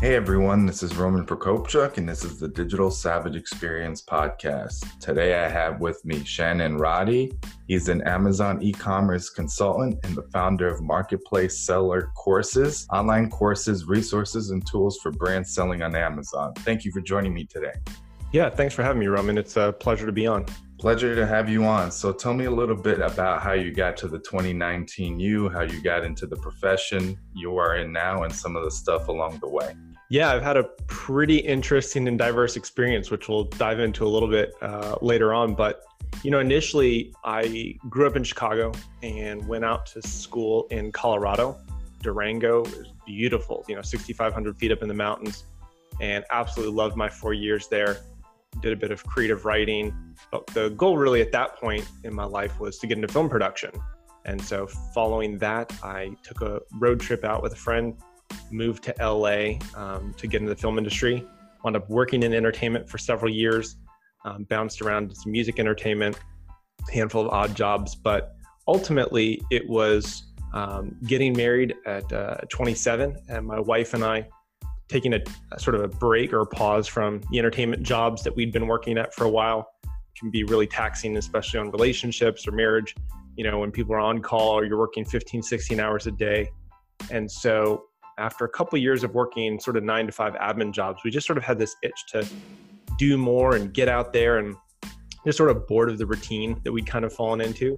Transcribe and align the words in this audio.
Hey 0.00 0.14
everyone, 0.14 0.64
this 0.64 0.82
is 0.82 0.96
Roman 0.96 1.26
Prokopchuk, 1.26 1.98
and 1.98 2.08
this 2.08 2.24
is 2.24 2.40
the 2.40 2.48
Digital 2.48 2.90
Savage 2.90 3.36
Experience 3.36 4.00
podcast. 4.00 4.98
Today 4.98 5.44
I 5.44 5.46
have 5.46 5.78
with 5.78 6.02
me 6.06 6.24
Shannon 6.24 6.78
Roddy. 6.78 7.32
He's 7.68 7.90
an 7.90 8.00
Amazon 8.08 8.62
e 8.62 8.72
commerce 8.72 9.28
consultant 9.28 9.98
and 10.04 10.16
the 10.16 10.22
founder 10.32 10.68
of 10.68 10.80
Marketplace 10.80 11.60
Seller 11.60 12.12
Courses, 12.16 12.86
online 12.90 13.28
courses, 13.28 13.84
resources, 13.84 14.52
and 14.52 14.66
tools 14.66 14.98
for 15.02 15.10
brand 15.12 15.46
selling 15.46 15.82
on 15.82 15.94
Amazon. 15.94 16.54
Thank 16.60 16.86
you 16.86 16.92
for 16.92 17.02
joining 17.02 17.34
me 17.34 17.44
today. 17.44 17.74
Yeah, 18.32 18.48
thanks 18.48 18.74
for 18.74 18.82
having 18.82 19.00
me, 19.00 19.06
Roman. 19.08 19.36
It's 19.36 19.58
a 19.58 19.74
pleasure 19.80 20.06
to 20.06 20.12
be 20.12 20.26
on. 20.26 20.46
Pleasure 20.78 21.14
to 21.14 21.26
have 21.26 21.50
you 21.50 21.64
on. 21.64 21.90
So 21.90 22.10
tell 22.10 22.32
me 22.32 22.46
a 22.46 22.50
little 22.50 22.74
bit 22.74 23.00
about 23.00 23.42
how 23.42 23.52
you 23.52 23.70
got 23.70 23.98
to 23.98 24.08
the 24.08 24.20
2019 24.20 25.20
you, 25.20 25.50
how 25.50 25.60
you 25.60 25.82
got 25.82 26.04
into 26.04 26.26
the 26.26 26.36
profession 26.36 27.18
you 27.34 27.58
are 27.58 27.76
in 27.76 27.92
now, 27.92 28.22
and 28.22 28.34
some 28.34 28.56
of 28.56 28.64
the 28.64 28.70
stuff 28.70 29.08
along 29.08 29.40
the 29.40 29.48
way. 29.48 29.74
Yeah, 30.10 30.32
I've 30.32 30.42
had 30.42 30.56
a 30.56 30.64
pretty 30.88 31.36
interesting 31.36 32.08
and 32.08 32.18
diverse 32.18 32.56
experience, 32.56 33.12
which 33.12 33.28
we'll 33.28 33.44
dive 33.44 33.78
into 33.78 34.04
a 34.04 34.08
little 34.08 34.28
bit 34.28 34.52
uh, 34.60 34.96
later 35.00 35.32
on. 35.32 35.54
But, 35.54 35.84
you 36.24 36.32
know, 36.32 36.40
initially 36.40 37.14
I 37.24 37.78
grew 37.88 38.08
up 38.08 38.16
in 38.16 38.24
Chicago 38.24 38.72
and 39.04 39.46
went 39.46 39.64
out 39.64 39.86
to 39.86 40.02
school 40.02 40.66
in 40.72 40.90
Colorado. 40.90 41.56
Durango 42.02 42.64
is 42.64 42.88
beautiful, 43.06 43.64
you 43.68 43.76
know, 43.76 43.82
6,500 43.82 44.58
feet 44.58 44.72
up 44.72 44.82
in 44.82 44.88
the 44.88 44.94
mountains, 44.94 45.44
and 46.00 46.24
absolutely 46.32 46.74
loved 46.74 46.96
my 46.96 47.08
four 47.08 47.32
years 47.32 47.68
there. 47.68 47.98
Did 48.60 48.72
a 48.72 48.76
bit 48.76 48.90
of 48.90 49.04
creative 49.04 49.44
writing. 49.44 49.94
But 50.32 50.44
the 50.48 50.70
goal, 50.70 50.96
really, 50.96 51.20
at 51.20 51.30
that 51.30 51.54
point 51.54 51.88
in 52.02 52.12
my 52.12 52.24
life 52.24 52.58
was 52.58 52.78
to 52.78 52.88
get 52.88 52.98
into 52.98 53.06
film 53.06 53.28
production. 53.28 53.70
And 54.24 54.42
so, 54.42 54.66
following 54.66 55.38
that, 55.38 55.72
I 55.84 56.16
took 56.24 56.40
a 56.40 56.60
road 56.72 56.98
trip 56.98 57.24
out 57.24 57.44
with 57.44 57.52
a 57.52 57.56
friend 57.56 57.94
moved 58.50 58.84
to 58.84 58.94
LA 59.00 59.58
um, 59.74 60.14
to 60.16 60.26
get 60.26 60.40
into 60.40 60.54
the 60.54 60.60
film 60.60 60.78
industry. 60.78 61.26
Wound 61.64 61.76
up 61.76 61.88
working 61.90 62.22
in 62.22 62.32
entertainment 62.32 62.88
for 62.88 62.98
several 62.98 63.30
years, 63.32 63.76
um, 64.24 64.44
bounced 64.44 64.80
around 64.82 65.14
some 65.16 65.32
music 65.32 65.58
entertainment, 65.58 66.18
handful 66.92 67.26
of 67.26 67.28
odd 67.32 67.54
jobs, 67.54 67.94
but 67.94 68.32
ultimately 68.66 69.40
it 69.50 69.68
was 69.68 70.24
um, 70.52 70.96
getting 71.06 71.36
married 71.36 71.74
at 71.86 72.10
uh, 72.12 72.36
27, 72.48 73.16
and 73.28 73.46
my 73.46 73.60
wife 73.60 73.94
and 73.94 74.04
I 74.04 74.26
taking 74.88 75.14
a, 75.14 75.20
a, 75.52 75.60
sort 75.60 75.76
of 75.76 75.82
a 75.82 75.88
break 75.88 76.32
or 76.32 76.40
a 76.40 76.46
pause 76.46 76.88
from 76.88 77.20
the 77.30 77.38
entertainment 77.38 77.82
jobs 77.82 78.24
that 78.24 78.34
we'd 78.34 78.52
been 78.52 78.66
working 78.66 78.98
at 78.98 79.14
for 79.14 79.24
a 79.24 79.28
while 79.28 79.70
can 80.18 80.30
be 80.30 80.42
really 80.44 80.66
taxing, 80.66 81.16
especially 81.16 81.60
on 81.60 81.70
relationships 81.70 82.46
or 82.46 82.52
marriage. 82.52 82.94
You 83.36 83.44
know, 83.44 83.60
when 83.60 83.70
people 83.70 83.94
are 83.94 84.00
on 84.00 84.20
call 84.20 84.58
or 84.58 84.64
you're 84.64 84.78
working 84.78 85.04
15, 85.04 85.42
16 85.42 85.78
hours 85.78 86.08
a 86.08 86.10
day. 86.10 86.50
And 87.10 87.30
so 87.30 87.84
after 88.20 88.44
a 88.44 88.48
couple 88.48 88.76
of 88.76 88.82
years 88.82 89.02
of 89.02 89.14
working 89.14 89.58
sort 89.58 89.76
of 89.76 89.82
nine 89.82 90.06
to 90.06 90.12
five 90.12 90.34
admin 90.34 90.72
jobs, 90.72 91.00
we 91.04 91.10
just 91.10 91.26
sort 91.26 91.38
of 91.38 91.42
had 91.42 91.58
this 91.58 91.74
itch 91.82 92.06
to 92.08 92.26
do 92.98 93.16
more 93.16 93.56
and 93.56 93.72
get 93.72 93.88
out 93.88 94.12
there 94.12 94.38
and 94.38 94.54
just 95.24 95.38
sort 95.38 95.50
of 95.50 95.66
bored 95.66 95.88
of 95.90 95.98
the 95.98 96.06
routine 96.06 96.60
that 96.64 96.70
we'd 96.70 96.86
kind 96.86 97.04
of 97.04 97.12
fallen 97.12 97.40
into. 97.40 97.76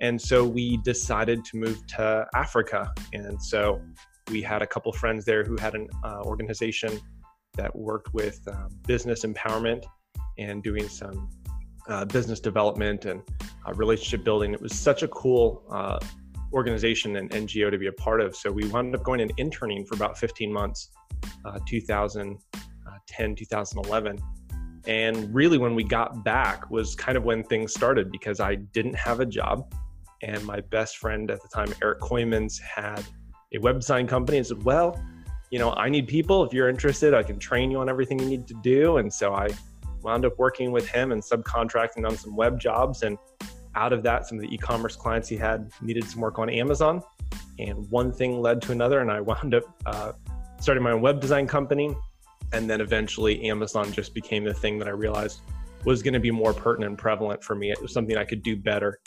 And 0.00 0.20
so 0.20 0.46
we 0.46 0.78
decided 0.78 1.44
to 1.46 1.56
move 1.56 1.84
to 1.88 2.26
Africa. 2.34 2.92
And 3.12 3.42
so 3.42 3.80
we 4.30 4.40
had 4.40 4.62
a 4.62 4.66
couple 4.66 4.92
friends 4.92 5.24
there 5.24 5.44
who 5.44 5.56
had 5.56 5.74
an 5.74 5.88
uh, 6.04 6.22
organization 6.22 7.00
that 7.54 7.74
worked 7.74 8.14
with 8.14 8.40
um, 8.48 8.68
business 8.86 9.24
empowerment 9.24 9.84
and 10.38 10.62
doing 10.62 10.88
some 10.88 11.28
uh, 11.88 12.04
business 12.04 12.40
development 12.40 13.04
and 13.04 13.20
uh, 13.66 13.72
relationship 13.74 14.24
building. 14.24 14.52
It 14.54 14.60
was 14.60 14.74
such 14.74 15.02
a 15.02 15.08
cool 15.08 15.64
uh, 15.70 15.98
organization 16.52 17.16
and 17.16 17.30
NGO 17.30 17.70
to 17.70 17.78
be 17.78 17.86
a 17.86 17.92
part 17.92 18.20
of. 18.20 18.36
So 18.36 18.50
we 18.50 18.66
wound 18.68 18.94
up 18.94 19.02
going 19.04 19.20
and 19.20 19.32
interning 19.36 19.84
for 19.84 19.94
about 19.94 20.18
15 20.18 20.52
months, 20.52 20.90
uh, 21.44 21.58
2010, 21.66 23.34
2011. 23.34 24.18
And 24.86 25.32
really, 25.32 25.58
when 25.58 25.74
we 25.74 25.84
got 25.84 26.24
back 26.24 26.68
was 26.70 26.94
kind 26.94 27.16
of 27.16 27.24
when 27.24 27.44
things 27.44 27.72
started 27.72 28.10
because 28.10 28.40
I 28.40 28.56
didn't 28.56 28.96
have 28.96 29.20
a 29.20 29.26
job. 29.26 29.72
And 30.22 30.44
my 30.44 30.60
best 30.60 30.98
friend 30.98 31.30
at 31.30 31.40
the 31.40 31.48
time, 31.48 31.72
Eric 31.82 32.00
Koymans, 32.00 32.60
had 32.60 33.04
a 33.54 33.58
web 33.58 33.80
design 33.80 34.06
company 34.06 34.38
and 34.38 34.46
said, 34.46 34.62
Well, 34.62 35.00
you 35.50 35.58
know, 35.58 35.72
I 35.72 35.88
need 35.88 36.08
people. 36.08 36.42
If 36.44 36.52
you're 36.52 36.68
interested, 36.68 37.14
I 37.14 37.22
can 37.22 37.38
train 37.38 37.70
you 37.70 37.78
on 37.78 37.88
everything 37.88 38.18
you 38.18 38.26
need 38.26 38.46
to 38.48 38.54
do. 38.62 38.96
And 38.96 39.12
so 39.12 39.34
I 39.34 39.48
wound 40.02 40.24
up 40.24 40.38
working 40.38 40.72
with 40.72 40.88
him 40.88 41.12
and 41.12 41.22
subcontracting 41.22 42.06
on 42.06 42.16
some 42.16 42.34
web 42.34 42.58
jobs. 42.58 43.02
And 43.02 43.18
out 43.74 43.92
of 43.92 44.02
that, 44.02 44.26
some 44.26 44.38
of 44.38 44.42
the 44.42 44.54
e-commerce 44.54 44.96
clients 44.96 45.28
he 45.28 45.36
had 45.36 45.70
needed 45.80 46.04
some 46.04 46.20
work 46.20 46.38
on 46.38 46.50
Amazon, 46.50 47.02
and 47.58 47.90
one 47.90 48.12
thing 48.12 48.40
led 48.40 48.60
to 48.62 48.72
another, 48.72 49.00
and 49.00 49.10
I 49.10 49.20
wound 49.20 49.54
up 49.54 49.64
uh, 49.86 50.12
starting 50.60 50.82
my 50.82 50.92
own 50.92 51.00
web 51.00 51.20
design 51.20 51.46
company, 51.46 51.94
and 52.52 52.68
then 52.68 52.80
eventually 52.80 53.48
Amazon 53.48 53.92
just 53.92 54.14
became 54.14 54.44
the 54.44 54.54
thing 54.54 54.78
that 54.78 54.88
I 54.88 54.92
realized 54.92 55.40
was 55.84 56.02
going 56.02 56.14
to 56.14 56.20
be 56.20 56.30
more 56.30 56.52
pertinent 56.52 56.90
and 56.90 56.98
prevalent 56.98 57.42
for 57.42 57.54
me. 57.54 57.70
It 57.70 57.80
was 57.80 57.92
something 57.92 58.16
I 58.16 58.24
could 58.24 58.42
do 58.42 58.56
better 58.56 59.00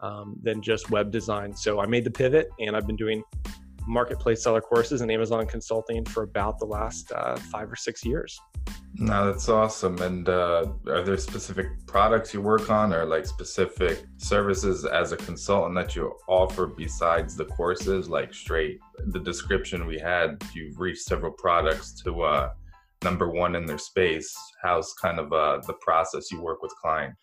um, 0.00 0.36
than 0.42 0.62
just 0.62 0.90
web 0.90 1.10
design. 1.10 1.54
So 1.56 1.80
I 1.80 1.86
made 1.86 2.04
the 2.04 2.10
pivot, 2.10 2.50
and 2.60 2.76
I've 2.76 2.86
been 2.86 2.96
doing 2.96 3.22
marketplace 3.86 4.42
seller 4.42 4.60
courses 4.60 5.00
and 5.00 5.10
Amazon 5.10 5.46
consulting 5.46 6.04
for 6.04 6.22
about 6.22 6.58
the 6.58 6.64
last 6.64 7.10
uh, 7.12 7.36
five 7.36 7.70
or 7.70 7.76
six 7.76 8.04
years. 8.04 8.38
No, 8.94 9.26
that's 9.26 9.48
awesome. 9.48 10.00
And 10.02 10.28
uh, 10.28 10.66
are 10.88 11.02
there 11.02 11.16
specific 11.16 11.66
products 11.86 12.34
you 12.34 12.40
work 12.40 12.70
on 12.70 12.92
or 12.92 13.04
like 13.04 13.24
specific 13.24 14.04
services 14.16 14.84
as 14.84 15.12
a 15.12 15.16
consultant 15.16 15.74
that 15.76 15.94
you 15.94 16.12
offer 16.28 16.66
besides 16.66 17.36
the 17.36 17.44
courses? 17.44 18.08
Like 18.08 18.34
straight 18.34 18.80
the 19.06 19.20
description 19.20 19.86
we 19.86 19.98
had, 19.98 20.42
you've 20.54 20.78
reached 20.78 21.02
several 21.02 21.32
products 21.32 21.92
to 22.02 22.22
uh, 22.22 22.50
number 23.02 23.30
one 23.30 23.54
in 23.54 23.64
their 23.64 23.78
space. 23.78 24.36
How's 24.62 24.92
kind 24.94 25.18
of 25.18 25.32
uh, 25.32 25.60
the 25.66 25.74
process 25.74 26.30
you 26.30 26.42
work 26.42 26.62
with 26.62 26.72
clients? 26.82 27.16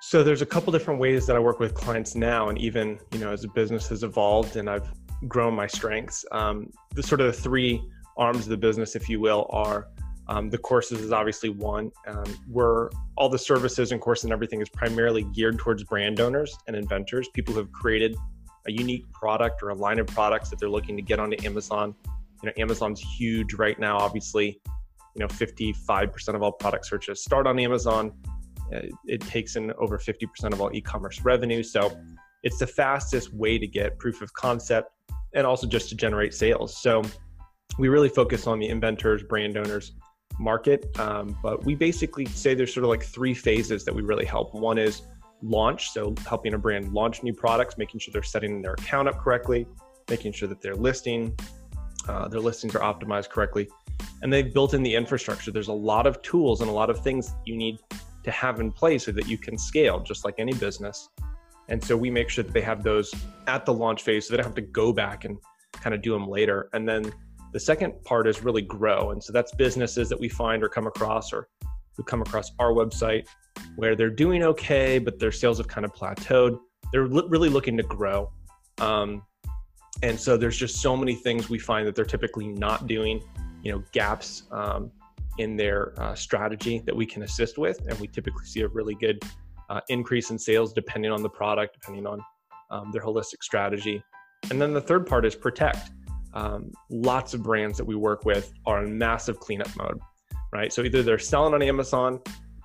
So 0.00 0.22
there's 0.22 0.42
a 0.42 0.46
couple 0.46 0.72
different 0.72 1.00
ways 1.00 1.26
that 1.26 1.34
I 1.34 1.40
work 1.40 1.58
with 1.58 1.74
clients 1.74 2.14
now, 2.14 2.48
and 2.48 2.58
even 2.58 2.98
you 3.12 3.18
know 3.18 3.32
as 3.32 3.42
the 3.42 3.48
business 3.48 3.88
has 3.88 4.04
evolved 4.04 4.56
and 4.56 4.70
I've 4.70 4.88
grown 5.26 5.54
my 5.54 5.66
strengths. 5.66 6.24
Um, 6.32 6.70
the 6.94 7.02
sort 7.02 7.20
of 7.20 7.26
the 7.28 7.32
three 7.32 7.82
arms 8.16 8.44
of 8.44 8.48
the 8.50 8.56
business, 8.56 8.94
if 8.94 9.08
you 9.08 9.20
will, 9.20 9.46
are 9.50 9.88
um, 10.28 10.50
the 10.50 10.58
courses 10.58 11.00
is 11.00 11.10
obviously 11.10 11.48
one, 11.48 11.90
um, 12.06 12.24
where 12.50 12.90
all 13.16 13.28
the 13.28 13.38
services 13.38 13.92
and 13.92 14.00
courses 14.00 14.24
and 14.24 14.32
everything 14.32 14.60
is 14.60 14.68
primarily 14.68 15.24
geared 15.34 15.58
towards 15.58 15.84
brand 15.84 16.20
owners 16.20 16.56
and 16.66 16.76
inventors, 16.76 17.28
people 17.32 17.54
who 17.54 17.60
have 17.60 17.72
created 17.72 18.14
a 18.66 18.72
unique 18.72 19.10
product 19.12 19.62
or 19.62 19.70
a 19.70 19.74
line 19.74 19.98
of 19.98 20.06
products 20.06 20.50
that 20.50 20.58
they're 20.58 20.68
looking 20.68 20.96
to 20.96 21.02
get 21.02 21.18
onto 21.18 21.42
Amazon. 21.46 21.94
You 22.42 22.48
know, 22.48 22.52
Amazon's 22.58 23.00
huge 23.00 23.54
right 23.54 23.78
now. 23.78 23.96
Obviously, 23.96 24.60
you 25.16 25.20
know, 25.20 25.28
55% 25.28 26.34
of 26.34 26.42
all 26.42 26.52
product 26.52 26.86
searches 26.86 27.24
start 27.24 27.46
on 27.46 27.58
Amazon. 27.58 28.12
Uh, 28.72 28.80
it 29.06 29.22
takes 29.22 29.56
in 29.56 29.72
over 29.78 29.98
50% 29.98 30.52
of 30.52 30.60
all 30.60 30.70
e-commerce 30.74 31.22
revenue. 31.22 31.62
So 31.62 31.98
it's 32.42 32.58
the 32.58 32.66
fastest 32.66 33.32
way 33.32 33.58
to 33.58 33.66
get 33.66 33.98
proof 33.98 34.20
of 34.20 34.30
concept 34.34 34.92
and 35.34 35.46
also 35.46 35.66
just 35.66 35.88
to 35.90 35.94
generate 35.94 36.34
sales. 36.34 36.76
So 36.76 37.02
we 37.78 37.88
really 37.88 38.08
focus 38.08 38.46
on 38.46 38.58
the 38.58 38.68
inventors, 38.68 39.22
brand 39.22 39.56
owners 39.56 39.92
market. 40.38 40.98
Um, 40.98 41.36
but 41.42 41.64
we 41.64 41.74
basically 41.74 42.26
say 42.26 42.54
there's 42.54 42.72
sort 42.72 42.84
of 42.84 42.90
like 42.90 43.02
three 43.02 43.34
phases 43.34 43.84
that 43.84 43.94
we 43.94 44.02
really 44.02 44.24
help. 44.24 44.54
One 44.54 44.78
is 44.78 45.02
launch, 45.42 45.90
so 45.90 46.14
helping 46.26 46.54
a 46.54 46.58
brand 46.58 46.92
launch 46.92 47.22
new 47.22 47.32
products, 47.32 47.78
making 47.78 48.00
sure 48.00 48.12
they're 48.12 48.22
setting 48.22 48.62
their 48.62 48.72
account 48.72 49.08
up 49.08 49.18
correctly, 49.18 49.66
making 50.10 50.32
sure 50.32 50.48
that 50.48 50.60
their 50.60 50.74
listing, 50.74 51.36
uh, 52.08 52.28
their 52.28 52.40
listings 52.40 52.74
are 52.74 52.80
optimized 52.80 53.30
correctly, 53.30 53.68
and 54.22 54.32
they've 54.32 54.52
built 54.52 54.74
in 54.74 54.82
the 54.82 54.94
infrastructure. 54.94 55.50
There's 55.50 55.68
a 55.68 55.72
lot 55.72 56.06
of 56.06 56.20
tools 56.22 56.60
and 56.60 56.70
a 56.70 56.72
lot 56.72 56.90
of 56.90 57.02
things 57.02 57.34
you 57.44 57.56
need 57.56 57.78
to 58.24 58.30
have 58.30 58.60
in 58.60 58.72
place 58.72 59.04
so 59.04 59.12
that 59.12 59.28
you 59.28 59.38
can 59.38 59.56
scale, 59.56 60.00
just 60.00 60.24
like 60.24 60.34
any 60.38 60.52
business. 60.54 61.08
And 61.68 61.82
so 61.82 61.96
we 61.96 62.10
make 62.10 62.30
sure 62.30 62.44
that 62.44 62.52
they 62.52 62.60
have 62.62 62.82
those 62.82 63.14
at 63.46 63.66
the 63.66 63.74
launch 63.74 64.02
phase 64.02 64.26
so 64.26 64.32
they 64.32 64.36
don't 64.38 64.46
have 64.46 64.54
to 64.54 64.60
go 64.62 64.92
back 64.92 65.24
and 65.24 65.38
kind 65.72 65.94
of 65.94 66.02
do 66.02 66.12
them 66.12 66.26
later. 66.26 66.68
And 66.72 66.88
then 66.88 67.12
the 67.52 67.60
second 67.60 68.02
part 68.04 68.26
is 68.26 68.42
really 68.42 68.62
grow. 68.62 69.10
And 69.10 69.22
so 69.22 69.32
that's 69.32 69.54
businesses 69.54 70.08
that 70.08 70.18
we 70.18 70.28
find 70.28 70.62
or 70.62 70.68
come 70.68 70.86
across 70.86 71.32
or 71.32 71.48
who 71.96 72.02
come 72.02 72.22
across 72.22 72.52
our 72.58 72.72
website 72.72 73.26
where 73.76 73.96
they're 73.96 74.10
doing 74.10 74.42
okay, 74.44 74.98
but 74.98 75.18
their 75.18 75.32
sales 75.32 75.58
have 75.58 75.68
kind 75.68 75.84
of 75.84 75.92
plateaued. 75.92 76.58
They're 76.92 77.06
really 77.06 77.48
looking 77.48 77.76
to 77.76 77.82
grow. 77.82 78.30
Um, 78.78 79.22
And 80.02 80.18
so 80.18 80.36
there's 80.36 80.56
just 80.56 80.80
so 80.80 80.96
many 80.96 81.14
things 81.14 81.50
we 81.50 81.58
find 81.58 81.86
that 81.86 81.94
they're 81.96 82.04
typically 82.04 82.46
not 82.46 82.86
doing, 82.86 83.20
you 83.64 83.72
know, 83.72 83.82
gaps 83.92 84.44
um, 84.52 84.92
in 85.38 85.56
their 85.56 85.92
uh, 86.00 86.14
strategy 86.14 86.82
that 86.86 86.94
we 86.94 87.04
can 87.04 87.22
assist 87.24 87.58
with. 87.58 87.78
And 87.88 87.98
we 87.98 88.06
typically 88.06 88.44
see 88.44 88.60
a 88.60 88.68
really 88.68 88.94
good 88.94 89.20
uh, 89.68 89.80
increase 89.88 90.30
in 90.30 90.38
sales 90.38 90.72
depending 90.72 91.10
on 91.10 91.22
the 91.22 91.28
product, 91.28 91.74
depending 91.74 92.06
on 92.06 92.20
um, 92.70 92.90
their 92.92 93.02
holistic 93.02 93.42
strategy. 93.42 94.02
And 94.50 94.60
then 94.60 94.72
the 94.72 94.80
third 94.80 95.06
part 95.06 95.24
is 95.24 95.34
protect. 95.34 95.90
Um, 96.34 96.72
lots 96.90 97.34
of 97.34 97.42
brands 97.42 97.78
that 97.78 97.84
we 97.84 97.94
work 97.94 98.24
with 98.24 98.52
are 98.66 98.84
in 98.84 98.96
massive 98.96 99.40
cleanup 99.40 99.74
mode, 99.76 99.98
right? 100.52 100.72
So 100.72 100.82
either 100.82 101.02
they're 101.02 101.18
selling 101.18 101.54
on 101.54 101.62
Amazon 101.62 102.20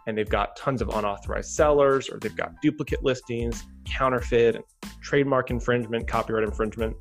and 0.05 0.17
they've 0.17 0.29
got 0.29 0.55
tons 0.55 0.81
of 0.81 0.89
unauthorized 0.89 1.51
sellers, 1.51 2.09
or 2.09 2.19
they've 2.19 2.35
got 2.35 2.61
duplicate 2.61 3.03
listings, 3.03 3.63
counterfeit, 3.85 4.61
trademark 5.01 5.49
infringement, 5.49 6.07
copyright 6.07 6.43
infringement, 6.43 6.95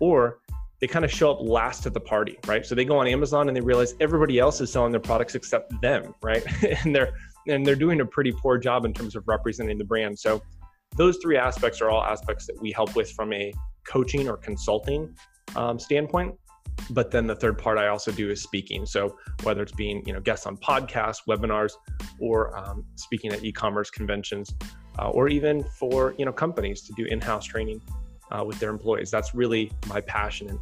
or 0.00 0.40
they 0.80 0.88
kind 0.88 1.04
of 1.04 1.12
show 1.12 1.30
up 1.30 1.38
last 1.40 1.86
at 1.86 1.94
the 1.94 2.00
party, 2.00 2.36
right? 2.48 2.66
So 2.66 2.74
they 2.74 2.84
go 2.84 2.98
on 2.98 3.06
Amazon 3.06 3.46
and 3.46 3.56
they 3.56 3.60
realize 3.60 3.94
everybody 4.00 4.40
else 4.40 4.60
is 4.60 4.72
selling 4.72 4.90
their 4.90 5.00
products 5.00 5.36
except 5.36 5.80
them, 5.80 6.12
right? 6.22 6.44
and 6.84 6.94
they're 6.94 7.12
and 7.48 7.64
they're 7.66 7.76
doing 7.76 8.00
a 8.00 8.06
pretty 8.06 8.32
poor 8.32 8.58
job 8.58 8.84
in 8.84 8.92
terms 8.92 9.16
of 9.16 9.26
representing 9.26 9.78
the 9.78 9.84
brand. 9.84 10.18
So 10.18 10.42
those 10.96 11.18
three 11.22 11.36
aspects 11.36 11.80
are 11.80 11.90
all 11.90 12.02
aspects 12.02 12.46
that 12.46 12.60
we 12.60 12.72
help 12.72 12.94
with 12.94 13.10
from 13.12 13.32
a 13.32 13.52
coaching 13.86 14.28
or 14.28 14.36
consulting 14.36 15.14
um, 15.56 15.78
standpoint. 15.78 16.34
But 16.90 17.10
then 17.10 17.26
the 17.26 17.34
third 17.34 17.58
part 17.58 17.78
I 17.78 17.88
also 17.88 18.12
do 18.12 18.30
is 18.30 18.42
speaking. 18.42 18.86
So 18.86 19.16
whether 19.42 19.62
it's 19.62 19.72
being 19.72 20.02
you 20.06 20.12
know 20.12 20.20
guests 20.20 20.46
on 20.46 20.56
podcasts, 20.56 21.20
webinars, 21.28 21.72
or 22.18 22.56
um, 22.56 22.84
speaking 22.96 23.32
at 23.32 23.44
e-commerce 23.44 23.90
conventions, 23.90 24.52
uh, 24.98 25.10
or 25.10 25.28
even 25.28 25.64
for 25.78 26.14
you 26.18 26.24
know 26.24 26.32
companies 26.32 26.82
to 26.82 26.92
do 26.94 27.04
in-house 27.04 27.44
training 27.44 27.80
uh, 28.30 28.42
with 28.44 28.58
their 28.58 28.70
employees. 28.70 29.10
That's 29.10 29.34
really 29.34 29.70
my 29.86 30.00
passion, 30.00 30.48
and 30.48 30.58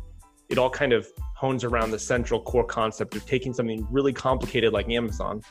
it 0.49 0.59
all 0.59 0.71
kind 0.71 0.93
of 0.93 1.07
hones 1.37 1.63
around 1.65 1.93
the 1.93 1.99
central 1.99 2.43
core 2.43 2.65
concept 2.65 3.15
of 3.15 3.25
taking 3.25 3.55
something 3.55 3.87
really 3.91 4.13
complicated 4.13 4.73
like 4.73 4.89
Amazon 4.89 5.43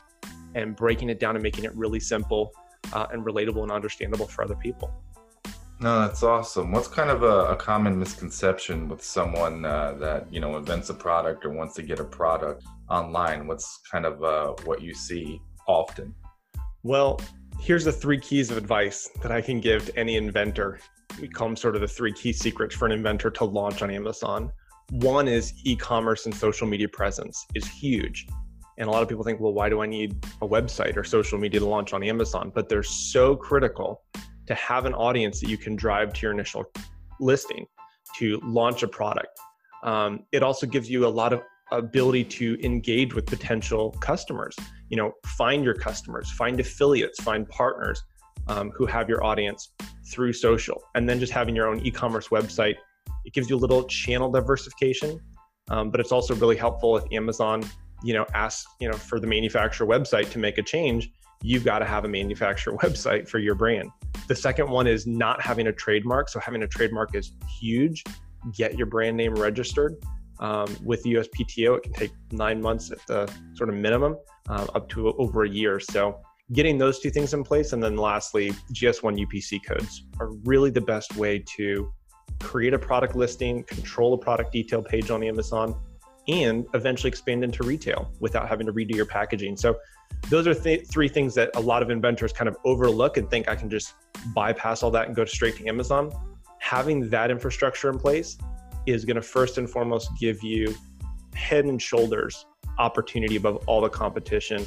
and 0.54 0.76
breaking 0.76 1.10
it 1.10 1.20
down 1.20 1.36
and 1.36 1.42
making 1.42 1.64
it 1.64 1.74
really 1.74 2.00
simple 2.00 2.52
uh, 2.92 3.06
and 3.12 3.24
relatable 3.24 3.62
and 3.62 3.70
understandable 3.70 4.26
for 4.26 4.44
other 4.44 4.56
people. 4.56 4.92
No, 5.82 6.00
that's 6.00 6.22
awesome. 6.22 6.72
What's 6.72 6.88
kind 6.88 7.08
of 7.08 7.22
a, 7.22 7.46
a 7.46 7.56
common 7.56 7.98
misconception 7.98 8.86
with 8.86 9.02
someone 9.02 9.64
uh, 9.64 9.94
that 9.94 10.30
you 10.30 10.38
know 10.38 10.56
invents 10.58 10.90
a 10.90 10.94
product 10.94 11.46
or 11.46 11.50
wants 11.50 11.74
to 11.76 11.82
get 11.82 11.98
a 11.98 12.04
product 12.04 12.64
online? 12.90 13.46
What's 13.46 13.80
kind 13.90 14.04
of 14.04 14.22
uh, 14.22 14.54
what 14.64 14.82
you 14.82 14.92
see 14.92 15.40
often? 15.66 16.14
Well, 16.82 17.18
here's 17.58 17.84
the 17.84 17.92
three 17.92 18.18
keys 18.18 18.50
of 18.50 18.58
advice 18.58 19.08
that 19.22 19.32
I 19.32 19.40
can 19.40 19.58
give 19.58 19.86
to 19.86 19.98
any 19.98 20.16
inventor. 20.16 20.80
We 21.18 21.28
call 21.28 21.48
them 21.48 21.56
sort 21.56 21.76
of 21.76 21.80
the 21.80 21.88
three 21.88 22.12
key 22.12 22.34
secrets 22.34 22.74
for 22.74 22.84
an 22.84 22.92
inventor 22.92 23.30
to 23.30 23.44
launch 23.44 23.80
on 23.80 23.90
Amazon. 23.90 24.52
One 24.90 25.28
is 25.28 25.54
e-commerce 25.64 26.26
and 26.26 26.34
social 26.34 26.66
media 26.66 26.88
presence 26.88 27.46
is 27.54 27.66
huge. 27.66 28.26
And 28.80 28.88
a 28.88 28.90
lot 28.90 29.02
of 29.02 29.10
people 29.10 29.22
think, 29.22 29.40
well, 29.40 29.52
why 29.52 29.68
do 29.68 29.82
I 29.82 29.86
need 29.86 30.16
a 30.40 30.48
website 30.48 30.96
or 30.96 31.04
social 31.04 31.38
media 31.38 31.60
to 31.60 31.66
launch 31.66 31.92
on 31.92 32.02
Amazon? 32.02 32.50
But 32.52 32.70
they're 32.70 32.82
so 32.82 33.36
critical 33.36 34.02
to 34.46 34.54
have 34.54 34.86
an 34.86 34.94
audience 34.94 35.38
that 35.40 35.50
you 35.50 35.58
can 35.58 35.76
drive 35.76 36.14
to 36.14 36.22
your 36.22 36.32
initial 36.32 36.64
listing 37.20 37.66
to 38.16 38.40
launch 38.42 38.82
a 38.82 38.88
product. 38.88 39.38
Um, 39.84 40.20
it 40.32 40.42
also 40.42 40.66
gives 40.66 40.88
you 40.88 41.06
a 41.06 41.08
lot 41.08 41.34
of 41.34 41.42
ability 41.70 42.24
to 42.24 42.58
engage 42.64 43.14
with 43.14 43.26
potential 43.26 43.92
customers. 44.00 44.56
You 44.88 44.96
know, 44.96 45.12
find 45.26 45.62
your 45.62 45.74
customers, 45.74 46.30
find 46.32 46.58
affiliates, 46.58 47.22
find 47.22 47.46
partners 47.50 48.02
um, 48.48 48.70
who 48.70 48.86
have 48.86 49.10
your 49.10 49.22
audience 49.22 49.74
through 50.10 50.32
social, 50.32 50.82
and 50.94 51.06
then 51.06 51.20
just 51.20 51.32
having 51.32 51.54
your 51.54 51.68
own 51.68 51.80
e-commerce 51.80 52.28
website. 52.28 52.76
It 53.26 53.34
gives 53.34 53.50
you 53.50 53.56
a 53.56 53.58
little 53.58 53.84
channel 53.84 54.30
diversification, 54.30 55.20
um, 55.68 55.90
but 55.90 56.00
it's 56.00 56.12
also 56.12 56.34
really 56.36 56.56
helpful 56.56 56.96
if 56.96 57.04
Amazon, 57.12 57.62
you 58.02 58.14
know, 58.14 58.26
ask 58.34 58.66
you 58.80 58.88
know 58.88 58.96
for 58.96 59.20
the 59.20 59.26
manufacturer 59.26 59.86
website 59.86 60.30
to 60.30 60.38
make 60.38 60.58
a 60.58 60.62
change. 60.62 61.10
You've 61.42 61.64
got 61.64 61.78
to 61.78 61.86
have 61.86 62.04
a 62.04 62.08
manufacturer 62.08 62.76
website 62.82 63.28
for 63.28 63.38
your 63.38 63.54
brand. 63.54 63.90
The 64.28 64.36
second 64.36 64.68
one 64.68 64.86
is 64.86 65.06
not 65.06 65.40
having 65.40 65.68
a 65.68 65.72
trademark. 65.72 66.28
So 66.28 66.40
having 66.40 66.62
a 66.62 66.68
trademark 66.68 67.14
is 67.14 67.32
huge. 67.60 68.04
Get 68.56 68.76
your 68.76 68.86
brand 68.86 69.16
name 69.16 69.34
registered. 69.34 69.96
Um, 70.38 70.74
with 70.82 71.02
the 71.02 71.14
USPTO, 71.14 71.76
it 71.76 71.82
can 71.82 71.92
take 71.92 72.12
nine 72.32 72.62
months 72.62 72.90
at 72.90 73.06
the 73.06 73.30
sort 73.52 73.68
of 73.68 73.74
minimum, 73.74 74.16
uh, 74.48 74.66
up 74.74 74.88
to 74.90 75.12
over 75.18 75.44
a 75.44 75.48
year. 75.48 75.78
So 75.78 76.18
getting 76.52 76.78
those 76.78 76.98
two 76.98 77.10
things 77.10 77.34
in 77.34 77.44
place, 77.44 77.74
and 77.74 77.82
then 77.82 77.96
lastly, 77.96 78.52
GS1 78.72 79.26
UPC 79.26 79.60
codes 79.66 80.04
are 80.18 80.30
really 80.44 80.70
the 80.70 80.80
best 80.80 81.14
way 81.16 81.44
to 81.56 81.92
create 82.40 82.72
a 82.72 82.78
product 82.78 83.14
listing, 83.14 83.62
control 83.64 84.14
a 84.14 84.18
product 84.18 84.52
detail 84.52 84.82
page 84.82 85.10
on 85.10 85.22
Amazon, 85.22 85.78
and 86.30 86.64
eventually 86.74 87.08
expand 87.08 87.42
into 87.42 87.64
retail 87.64 88.12
without 88.20 88.48
having 88.48 88.66
to 88.66 88.72
redo 88.72 88.94
your 88.94 89.06
packaging. 89.06 89.56
So 89.56 89.76
those 90.28 90.46
are 90.46 90.54
th- 90.54 90.86
three 90.86 91.08
things 91.08 91.34
that 91.34 91.50
a 91.56 91.60
lot 91.60 91.82
of 91.82 91.90
inventors 91.90 92.32
kind 92.32 92.48
of 92.48 92.56
overlook 92.64 93.16
and 93.16 93.28
think 93.28 93.48
I 93.48 93.56
can 93.56 93.68
just 93.68 93.94
bypass 94.34 94.82
all 94.82 94.90
that 94.92 95.06
and 95.06 95.16
go 95.16 95.24
straight 95.24 95.56
to 95.56 95.66
Amazon. 95.66 96.12
Having 96.58 97.10
that 97.10 97.30
infrastructure 97.30 97.90
in 97.90 97.98
place 97.98 98.38
is 98.86 99.04
going 99.04 99.16
to 99.16 99.22
first 99.22 99.58
and 99.58 99.68
foremost 99.68 100.10
give 100.20 100.42
you 100.42 100.74
head 101.34 101.64
and 101.64 101.80
shoulders 101.80 102.46
opportunity 102.78 103.36
above 103.36 103.62
all 103.66 103.80
the 103.80 103.88
competition 103.88 104.64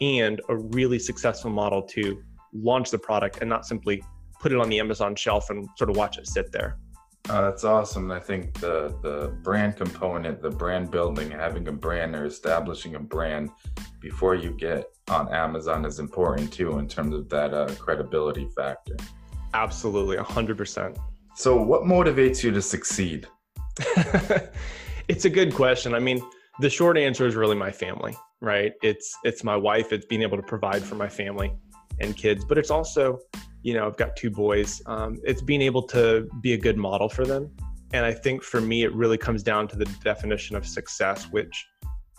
and 0.00 0.40
a 0.48 0.56
really 0.56 0.98
successful 0.98 1.50
model 1.50 1.82
to 1.82 2.22
launch 2.52 2.90
the 2.90 2.98
product 2.98 3.38
and 3.40 3.48
not 3.48 3.66
simply 3.66 4.02
put 4.40 4.52
it 4.52 4.58
on 4.58 4.68
the 4.68 4.78
Amazon 4.80 5.14
shelf 5.14 5.50
and 5.50 5.68
sort 5.76 5.90
of 5.90 5.96
watch 5.96 6.18
it 6.18 6.26
sit 6.26 6.50
there. 6.52 6.76
Uh, 7.30 7.40
that's 7.40 7.64
awesome. 7.64 8.10
I 8.10 8.20
think 8.20 8.52
the 8.60 8.94
the 9.02 9.34
brand 9.42 9.76
component, 9.76 10.42
the 10.42 10.50
brand 10.50 10.90
building, 10.90 11.30
having 11.30 11.66
a 11.68 11.72
brand 11.72 12.14
or 12.14 12.26
establishing 12.26 12.96
a 12.96 13.00
brand 13.00 13.50
before 14.00 14.34
you 14.34 14.50
get 14.50 14.84
on 15.08 15.32
Amazon 15.32 15.86
is 15.86 16.00
important 16.00 16.52
too 16.52 16.78
in 16.78 16.86
terms 16.86 17.14
of 17.14 17.30
that 17.30 17.54
uh, 17.54 17.74
credibility 17.78 18.46
factor. 18.54 18.96
Absolutely, 19.54 20.18
hundred 20.18 20.58
percent. 20.58 20.98
So, 21.34 21.56
what 21.56 21.82
motivates 21.82 22.44
you 22.44 22.50
to 22.50 22.60
succeed? 22.60 23.26
it's 25.08 25.24
a 25.24 25.30
good 25.30 25.54
question. 25.54 25.94
I 25.94 26.00
mean, 26.00 26.22
the 26.60 26.68
short 26.68 26.98
answer 26.98 27.26
is 27.26 27.34
really 27.34 27.56
my 27.56 27.72
family, 27.72 28.14
right? 28.42 28.72
It's 28.82 29.16
it's 29.24 29.42
my 29.42 29.56
wife. 29.56 29.92
It's 29.92 30.04
being 30.04 30.22
able 30.22 30.36
to 30.36 30.42
provide 30.42 30.82
for 30.82 30.94
my 30.94 31.08
family 31.08 31.54
and 32.00 32.16
kids, 32.16 32.44
but 32.44 32.58
it's 32.58 32.70
also 32.70 33.18
you 33.64 33.72
know, 33.72 33.86
I've 33.86 33.96
got 33.96 34.14
two 34.14 34.30
boys. 34.30 34.82
Um, 34.86 35.18
it's 35.24 35.40
being 35.40 35.62
able 35.62 35.82
to 35.84 36.28
be 36.42 36.52
a 36.52 36.58
good 36.58 36.76
model 36.76 37.08
for 37.08 37.24
them. 37.24 37.50
And 37.94 38.04
I 38.04 38.12
think 38.12 38.42
for 38.42 38.60
me, 38.60 38.82
it 38.82 38.92
really 38.92 39.16
comes 39.16 39.42
down 39.42 39.68
to 39.68 39.76
the 39.76 39.86
definition 40.04 40.54
of 40.54 40.66
success, 40.66 41.24
which 41.30 41.66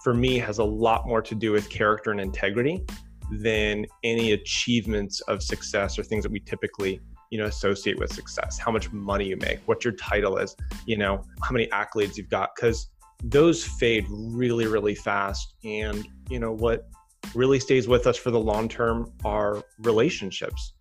for 0.03 0.13
me 0.13 0.39
has 0.39 0.57
a 0.57 0.63
lot 0.63 1.07
more 1.07 1.21
to 1.21 1.35
do 1.35 1.51
with 1.51 1.69
character 1.69 2.11
and 2.11 2.19
integrity 2.19 2.83
than 3.31 3.85
any 4.03 4.31
achievements 4.31 5.21
of 5.21 5.43
success 5.43 5.99
or 5.99 6.03
things 6.03 6.23
that 6.23 6.31
we 6.31 6.39
typically 6.39 6.99
you 7.31 7.39
know 7.39 7.45
associate 7.45 7.97
with 7.97 8.13
success 8.13 8.59
how 8.59 8.71
much 8.71 8.91
money 8.91 9.25
you 9.25 9.35
make 9.37 9.59
what 9.65 9.83
your 9.83 9.93
title 9.93 10.37
is 10.37 10.55
you 10.85 10.95
know 10.95 11.23
how 11.41 11.51
many 11.51 11.65
accolades 11.69 12.17
you've 12.17 12.29
got 12.29 12.51
because 12.55 12.91
those 13.23 13.63
fade 13.63 14.05
really 14.09 14.67
really 14.67 14.93
fast 14.93 15.55
and 15.63 16.07
you 16.29 16.37
know 16.39 16.51
what 16.51 16.87
really 17.33 17.59
stays 17.59 17.87
with 17.87 18.07
us 18.07 18.17
for 18.17 18.31
the 18.31 18.39
long 18.39 18.69
term 18.69 19.11
are 19.23 19.63
relationships 19.79 20.73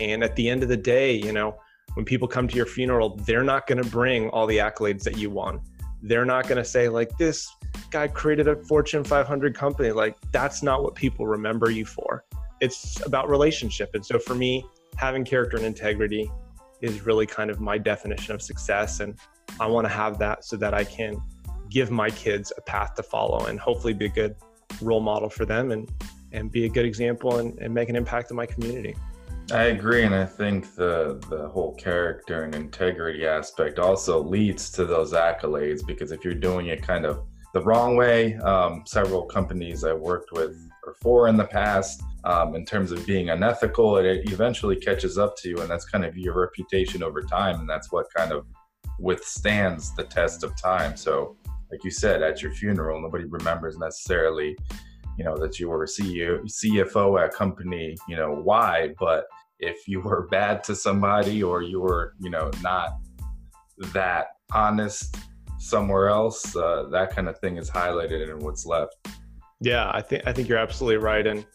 and 0.00 0.24
at 0.24 0.34
the 0.36 0.48
end 0.48 0.62
of 0.62 0.68
the 0.68 0.76
day, 0.76 1.14
you 1.14 1.32
know, 1.32 1.56
when 1.94 2.04
people 2.04 2.26
come 2.26 2.48
to 2.48 2.56
your 2.56 2.66
funeral, 2.66 3.16
they're 3.26 3.44
not 3.44 3.66
going 3.66 3.82
to 3.82 3.88
bring 3.88 4.30
all 4.30 4.46
the 4.46 4.58
accolades 4.58 5.02
that 5.02 5.18
you 5.18 5.30
won. 5.30 5.60
They're 6.02 6.24
not 6.24 6.48
going 6.48 6.56
to 6.56 6.64
say, 6.64 6.88
like, 6.88 7.16
this 7.18 7.48
guy 7.90 8.08
created 8.08 8.48
a 8.48 8.56
Fortune 8.64 9.04
500 9.04 9.54
company. 9.54 9.92
Like, 9.92 10.16
that's 10.32 10.62
not 10.62 10.82
what 10.82 10.94
people 10.94 11.26
remember 11.26 11.70
you 11.70 11.84
for. 11.84 12.24
It's 12.60 13.04
about 13.04 13.28
relationship. 13.28 13.90
And 13.94 14.04
so 14.04 14.18
for 14.18 14.34
me, 14.34 14.64
having 14.96 15.24
character 15.24 15.56
and 15.56 15.66
integrity 15.66 16.30
is 16.80 17.02
really 17.02 17.26
kind 17.26 17.50
of 17.50 17.60
my 17.60 17.78
definition 17.78 18.34
of 18.34 18.42
success. 18.42 19.00
And 19.00 19.18
I 19.60 19.66
want 19.66 19.86
to 19.86 19.92
have 19.92 20.18
that 20.18 20.44
so 20.44 20.56
that 20.56 20.74
I 20.74 20.84
can 20.84 21.22
give 21.70 21.90
my 21.90 22.10
kids 22.10 22.52
a 22.56 22.60
path 22.62 22.94
to 22.94 23.02
follow 23.02 23.46
and 23.46 23.58
hopefully 23.58 23.94
be 23.94 24.08
good 24.08 24.34
role 24.82 25.00
model 25.00 25.30
for 25.30 25.44
them 25.44 25.70
and, 25.70 25.90
and 26.32 26.50
be 26.50 26.66
a 26.66 26.68
good 26.68 26.84
example 26.84 27.38
and, 27.38 27.58
and 27.58 27.72
make 27.72 27.88
an 27.88 27.96
impact 27.96 28.30
in 28.30 28.36
my 28.36 28.46
community. 28.46 28.94
I 29.50 29.64
agree, 29.64 30.04
and 30.04 30.14
I 30.14 30.24
think 30.24 30.74
the 30.74 31.20
the 31.28 31.48
whole 31.48 31.74
character 31.74 32.44
and 32.44 32.54
integrity 32.54 33.26
aspect 33.26 33.78
also 33.78 34.22
leads 34.22 34.70
to 34.72 34.86
those 34.86 35.12
accolades 35.12 35.84
because 35.84 36.12
if 36.12 36.24
you're 36.24 36.32
doing 36.32 36.66
it 36.68 36.82
kind 36.82 37.04
of 37.04 37.24
the 37.52 37.60
wrong 37.60 37.96
way, 37.96 38.36
um, 38.36 38.84
several 38.86 39.24
companies 39.24 39.84
I 39.84 39.92
worked 39.92 40.32
with 40.32 40.56
or 40.86 40.94
for 40.94 41.28
in 41.28 41.36
the 41.36 41.44
past, 41.44 42.02
um, 42.24 42.54
in 42.54 42.64
terms 42.64 42.92
of 42.92 43.04
being 43.06 43.30
unethical, 43.30 43.98
it, 43.98 44.06
it 44.06 44.32
eventually 44.32 44.76
catches 44.76 45.18
up 45.18 45.36
to 45.38 45.48
you, 45.48 45.58
and 45.58 45.70
that's 45.70 45.84
kind 45.84 46.04
of 46.04 46.16
your 46.16 46.40
reputation 46.40 47.02
over 47.02 47.20
time, 47.20 47.60
and 47.60 47.68
that's 47.68 47.92
what 47.92 48.06
kind 48.14 48.32
of 48.32 48.46
withstands 48.98 49.94
the 49.96 50.04
test 50.04 50.44
of 50.44 50.56
time. 50.56 50.96
So, 50.96 51.36
like 51.72 51.82
you 51.82 51.90
said, 51.90 52.22
at 52.22 52.42
your 52.42 52.52
funeral, 52.52 53.00
nobody 53.00 53.24
remembers 53.24 53.78
necessarily 53.78 54.56
you 55.18 55.24
know 55.24 55.36
that 55.36 55.58
you 55.60 55.68
were 55.68 55.86
CEO, 55.86 56.40
CFO 56.42 57.20
at 57.20 57.26
a 57.26 57.36
company, 57.36 57.96
you 58.08 58.16
know 58.16 58.32
why, 58.32 58.90
but 58.98 59.26
if 59.58 59.86
you 59.86 60.00
were 60.00 60.26
bad 60.30 60.64
to 60.64 60.74
somebody 60.74 61.42
or 61.42 61.62
you 61.62 61.80
were, 61.80 62.14
you 62.20 62.30
know, 62.30 62.50
not 62.62 62.98
that 63.92 64.26
honest 64.52 65.16
somewhere 65.58 66.08
else, 66.08 66.54
uh, 66.56 66.88
that 66.90 67.14
kind 67.14 67.28
of 67.28 67.38
thing 67.38 67.56
is 67.56 67.70
highlighted 67.70 68.30
in 68.30 68.38
what's 68.40 68.66
left. 68.66 68.96
Yeah, 69.60 69.90
I 69.92 70.02
think 70.02 70.24
I 70.26 70.32
think 70.32 70.48
you're 70.48 70.58
absolutely 70.58 70.96
right. 70.98 71.26
And 71.26 71.46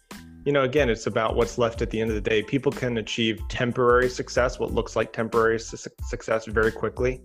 you 0.45 0.53
know, 0.53 0.63
again, 0.63 0.89
it's 0.89 1.07
about 1.07 1.35
what's 1.35 1.57
left 1.57 1.81
at 1.81 1.89
the 1.89 1.99
end 1.99 2.09
of 2.09 2.15
the 2.15 2.21
day. 2.21 2.41
People 2.41 2.71
can 2.71 2.97
achieve 2.97 3.41
temporary 3.49 4.09
success, 4.09 4.59
what 4.59 4.73
looks 4.73 4.95
like 4.95 5.11
temporary 5.11 5.59
su- 5.59 5.89
success, 6.07 6.45
very 6.45 6.71
quickly. 6.71 7.21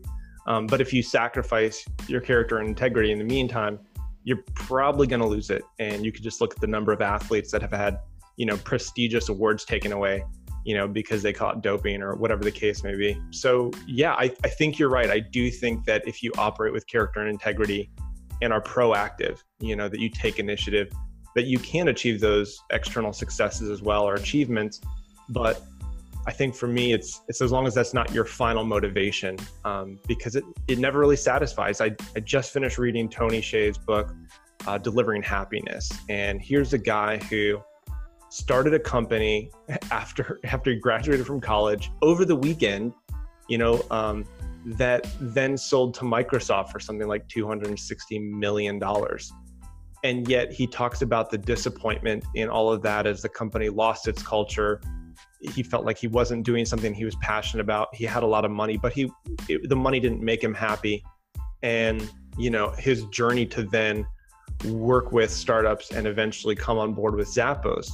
Um, 0.46 0.66
but 0.66 0.80
if 0.80 0.92
you 0.92 1.02
sacrifice 1.02 1.84
your 2.08 2.20
character 2.20 2.58
and 2.58 2.68
integrity 2.68 3.12
in 3.12 3.18
the 3.18 3.24
meantime, 3.24 3.78
you're 4.24 4.42
probably 4.54 5.06
going 5.06 5.20
to 5.20 5.26
lose 5.26 5.50
it. 5.50 5.62
And 5.78 6.04
you 6.04 6.12
could 6.12 6.22
just 6.22 6.40
look 6.40 6.54
at 6.54 6.60
the 6.60 6.66
number 6.66 6.92
of 6.92 7.00
athletes 7.00 7.50
that 7.52 7.62
have 7.62 7.72
had, 7.72 7.98
you 8.36 8.46
know, 8.46 8.56
prestigious 8.58 9.28
awards 9.28 9.64
taken 9.64 9.92
away, 9.92 10.24
you 10.64 10.76
know, 10.76 10.86
because 10.86 11.22
they 11.22 11.32
caught 11.32 11.62
doping 11.62 12.02
or 12.02 12.14
whatever 12.14 12.42
the 12.42 12.50
case 12.50 12.82
may 12.84 12.94
be. 12.96 13.20
So, 13.30 13.70
yeah, 13.86 14.12
I, 14.14 14.34
I 14.44 14.48
think 14.48 14.78
you're 14.78 14.90
right. 14.90 15.10
I 15.10 15.20
do 15.20 15.50
think 15.50 15.84
that 15.86 16.06
if 16.06 16.22
you 16.22 16.32
operate 16.38 16.72
with 16.72 16.86
character 16.86 17.20
and 17.20 17.28
integrity 17.30 17.90
and 18.40 18.52
are 18.52 18.62
proactive, 18.62 19.40
you 19.60 19.76
know, 19.76 19.88
that 19.88 20.00
you 20.00 20.08
take 20.08 20.38
initiative, 20.38 20.92
that 21.34 21.46
you 21.46 21.58
can 21.58 21.88
achieve 21.88 22.20
those 22.20 22.58
external 22.70 23.12
successes 23.12 23.70
as 23.70 23.82
well 23.82 24.04
or 24.04 24.14
achievements. 24.14 24.80
But 25.28 25.62
I 26.26 26.32
think 26.32 26.54
for 26.54 26.68
me, 26.68 26.92
it's 26.92 27.22
it's 27.28 27.40
as 27.40 27.50
long 27.50 27.66
as 27.66 27.74
that's 27.74 27.94
not 27.94 28.12
your 28.12 28.24
final 28.24 28.64
motivation, 28.64 29.36
um, 29.64 29.98
because 30.06 30.36
it 30.36 30.44
it 30.68 30.78
never 30.78 31.00
really 31.00 31.16
satisfies. 31.16 31.80
I 31.80 31.96
I 32.16 32.20
just 32.20 32.52
finished 32.52 32.78
reading 32.78 33.08
Tony 33.08 33.40
Hsieh's 33.40 33.78
book, 33.78 34.14
uh, 34.66 34.78
Delivering 34.78 35.22
Happiness, 35.22 35.90
and 36.08 36.40
here's 36.40 36.72
a 36.74 36.78
guy 36.78 37.18
who 37.18 37.60
started 38.28 38.72
a 38.72 38.78
company 38.78 39.50
after 39.90 40.38
after 40.44 40.70
he 40.70 40.78
graduated 40.78 41.26
from 41.26 41.40
college 41.40 41.90
over 42.02 42.24
the 42.24 42.36
weekend, 42.36 42.92
you 43.48 43.58
know, 43.58 43.84
um, 43.90 44.24
that 44.64 45.08
then 45.20 45.56
sold 45.56 45.94
to 45.94 46.02
Microsoft 46.02 46.70
for 46.70 46.78
something 46.78 47.08
like 47.08 47.26
260 47.28 48.18
million 48.20 48.78
dollars 48.78 49.32
and 50.04 50.28
yet 50.28 50.52
he 50.52 50.66
talks 50.66 51.02
about 51.02 51.30
the 51.30 51.38
disappointment 51.38 52.24
in 52.34 52.48
all 52.48 52.72
of 52.72 52.82
that 52.82 53.06
as 53.06 53.22
the 53.22 53.28
company 53.28 53.68
lost 53.68 54.08
its 54.08 54.22
culture 54.22 54.80
he 55.42 55.62
felt 55.62 55.84
like 55.84 55.98
he 55.98 56.06
wasn't 56.06 56.44
doing 56.44 56.64
something 56.64 56.94
he 56.94 57.04
was 57.04 57.16
passionate 57.16 57.62
about. 57.62 57.94
He 57.94 58.04
had 58.04 58.22
a 58.22 58.26
lot 58.26 58.44
of 58.44 58.50
money 58.50 58.76
but 58.76 58.92
he 58.92 59.10
it, 59.48 59.68
the 59.68 59.76
money 59.76 60.00
didn't 60.00 60.22
make 60.22 60.42
him 60.42 60.54
happy. 60.54 61.04
And 61.62 62.08
you 62.38 62.50
know 62.50 62.70
his 62.70 63.04
journey 63.06 63.46
to 63.46 63.62
then 63.62 64.06
work 64.66 65.12
with 65.12 65.30
startups 65.30 65.90
and 65.90 66.06
eventually 66.06 66.54
come 66.54 66.78
on 66.78 66.94
board 66.94 67.14
with 67.14 67.28
zappos 67.28 67.90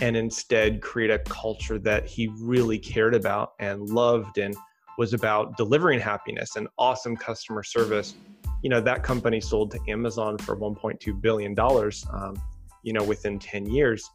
and 0.00 0.16
instead 0.16 0.80
create 0.82 1.10
a 1.10 1.18
culture 1.20 1.78
that 1.78 2.06
he 2.06 2.28
really 2.38 2.78
cared 2.78 3.14
about 3.14 3.54
and 3.58 3.88
loved 3.88 4.38
and 4.38 4.54
was 4.98 5.12
about 5.12 5.56
delivering 5.56 6.00
happiness 6.00 6.56
and 6.56 6.68
awesome 6.78 7.16
customer 7.16 7.62
service. 7.62 8.14
You 8.62 8.70
know 8.70 8.80
that 8.80 9.02
company 9.02 9.40
sold 9.40 9.70
to 9.72 9.80
Amazon 9.88 10.38
for 10.38 10.56
1.2 10.56 11.20
billion 11.20 11.54
dollars, 11.54 12.06
um, 12.12 12.40
you 12.82 12.92
know, 12.92 13.02
within 13.02 13.38
10 13.38 13.66
years, 13.66 14.10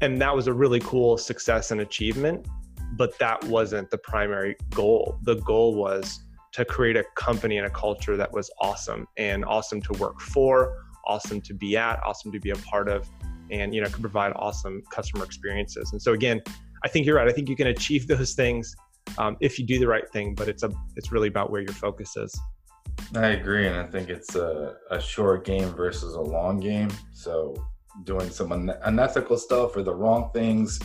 and 0.00 0.20
that 0.20 0.34
was 0.34 0.46
a 0.46 0.52
really 0.52 0.80
cool 0.80 1.16
success 1.16 1.70
and 1.70 1.80
achievement. 1.80 2.46
But 2.92 3.18
that 3.18 3.42
wasn't 3.44 3.90
the 3.90 3.98
primary 3.98 4.56
goal. 4.70 5.18
The 5.22 5.36
goal 5.36 5.74
was 5.74 6.20
to 6.52 6.64
create 6.64 6.96
a 6.96 7.04
company 7.16 7.58
and 7.58 7.66
a 7.66 7.70
culture 7.70 8.16
that 8.16 8.32
was 8.32 8.50
awesome 8.60 9.06
and 9.16 9.44
awesome 9.44 9.82
to 9.82 9.92
work 9.94 10.20
for, 10.20 10.84
awesome 11.06 11.40
to 11.42 11.54
be 11.54 11.76
at, 11.76 12.00
awesome 12.02 12.32
to 12.32 12.40
be 12.40 12.50
a 12.50 12.56
part 12.56 12.88
of, 12.88 13.08
and 13.50 13.74
you 13.74 13.80
know, 13.80 13.88
could 13.88 14.00
provide 14.00 14.32
awesome 14.36 14.82
customer 14.90 15.24
experiences. 15.24 15.92
And 15.92 16.00
so 16.00 16.12
again, 16.12 16.40
I 16.84 16.88
think 16.88 17.04
you're 17.04 17.16
right. 17.16 17.28
I 17.28 17.32
think 17.32 17.48
you 17.48 17.56
can 17.56 17.66
achieve 17.66 18.06
those 18.08 18.34
things 18.34 18.74
um, 19.18 19.36
if 19.40 19.58
you 19.58 19.66
do 19.66 19.78
the 19.78 19.88
right 19.88 20.08
thing, 20.10 20.34
but 20.34 20.48
it's 20.48 20.62
a 20.62 20.72
it's 20.96 21.12
really 21.12 21.28
about 21.28 21.50
where 21.50 21.60
your 21.60 21.74
focus 21.74 22.16
is. 22.16 22.38
I 23.14 23.28
agree, 23.28 23.66
and 23.66 23.76
I 23.76 23.86
think 23.86 24.08
it's 24.08 24.34
a, 24.36 24.76
a 24.90 25.00
short 25.00 25.44
game 25.44 25.68
versus 25.74 26.14
a 26.14 26.20
long 26.20 26.58
game. 26.60 26.90
So 27.12 27.54
doing 28.04 28.30
some 28.30 28.52
un- 28.52 28.74
unethical 28.84 29.36
stuff 29.36 29.76
or 29.76 29.82
the 29.82 29.94
wrong 29.94 30.30
things 30.32 30.80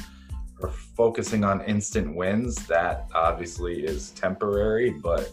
or 0.62 0.70
focusing 0.70 1.44
on 1.44 1.62
instant 1.62 2.16
wins, 2.16 2.56
that 2.68 3.10
obviously 3.16 3.84
is 3.84 4.12
temporary. 4.12 4.92
But 4.92 5.32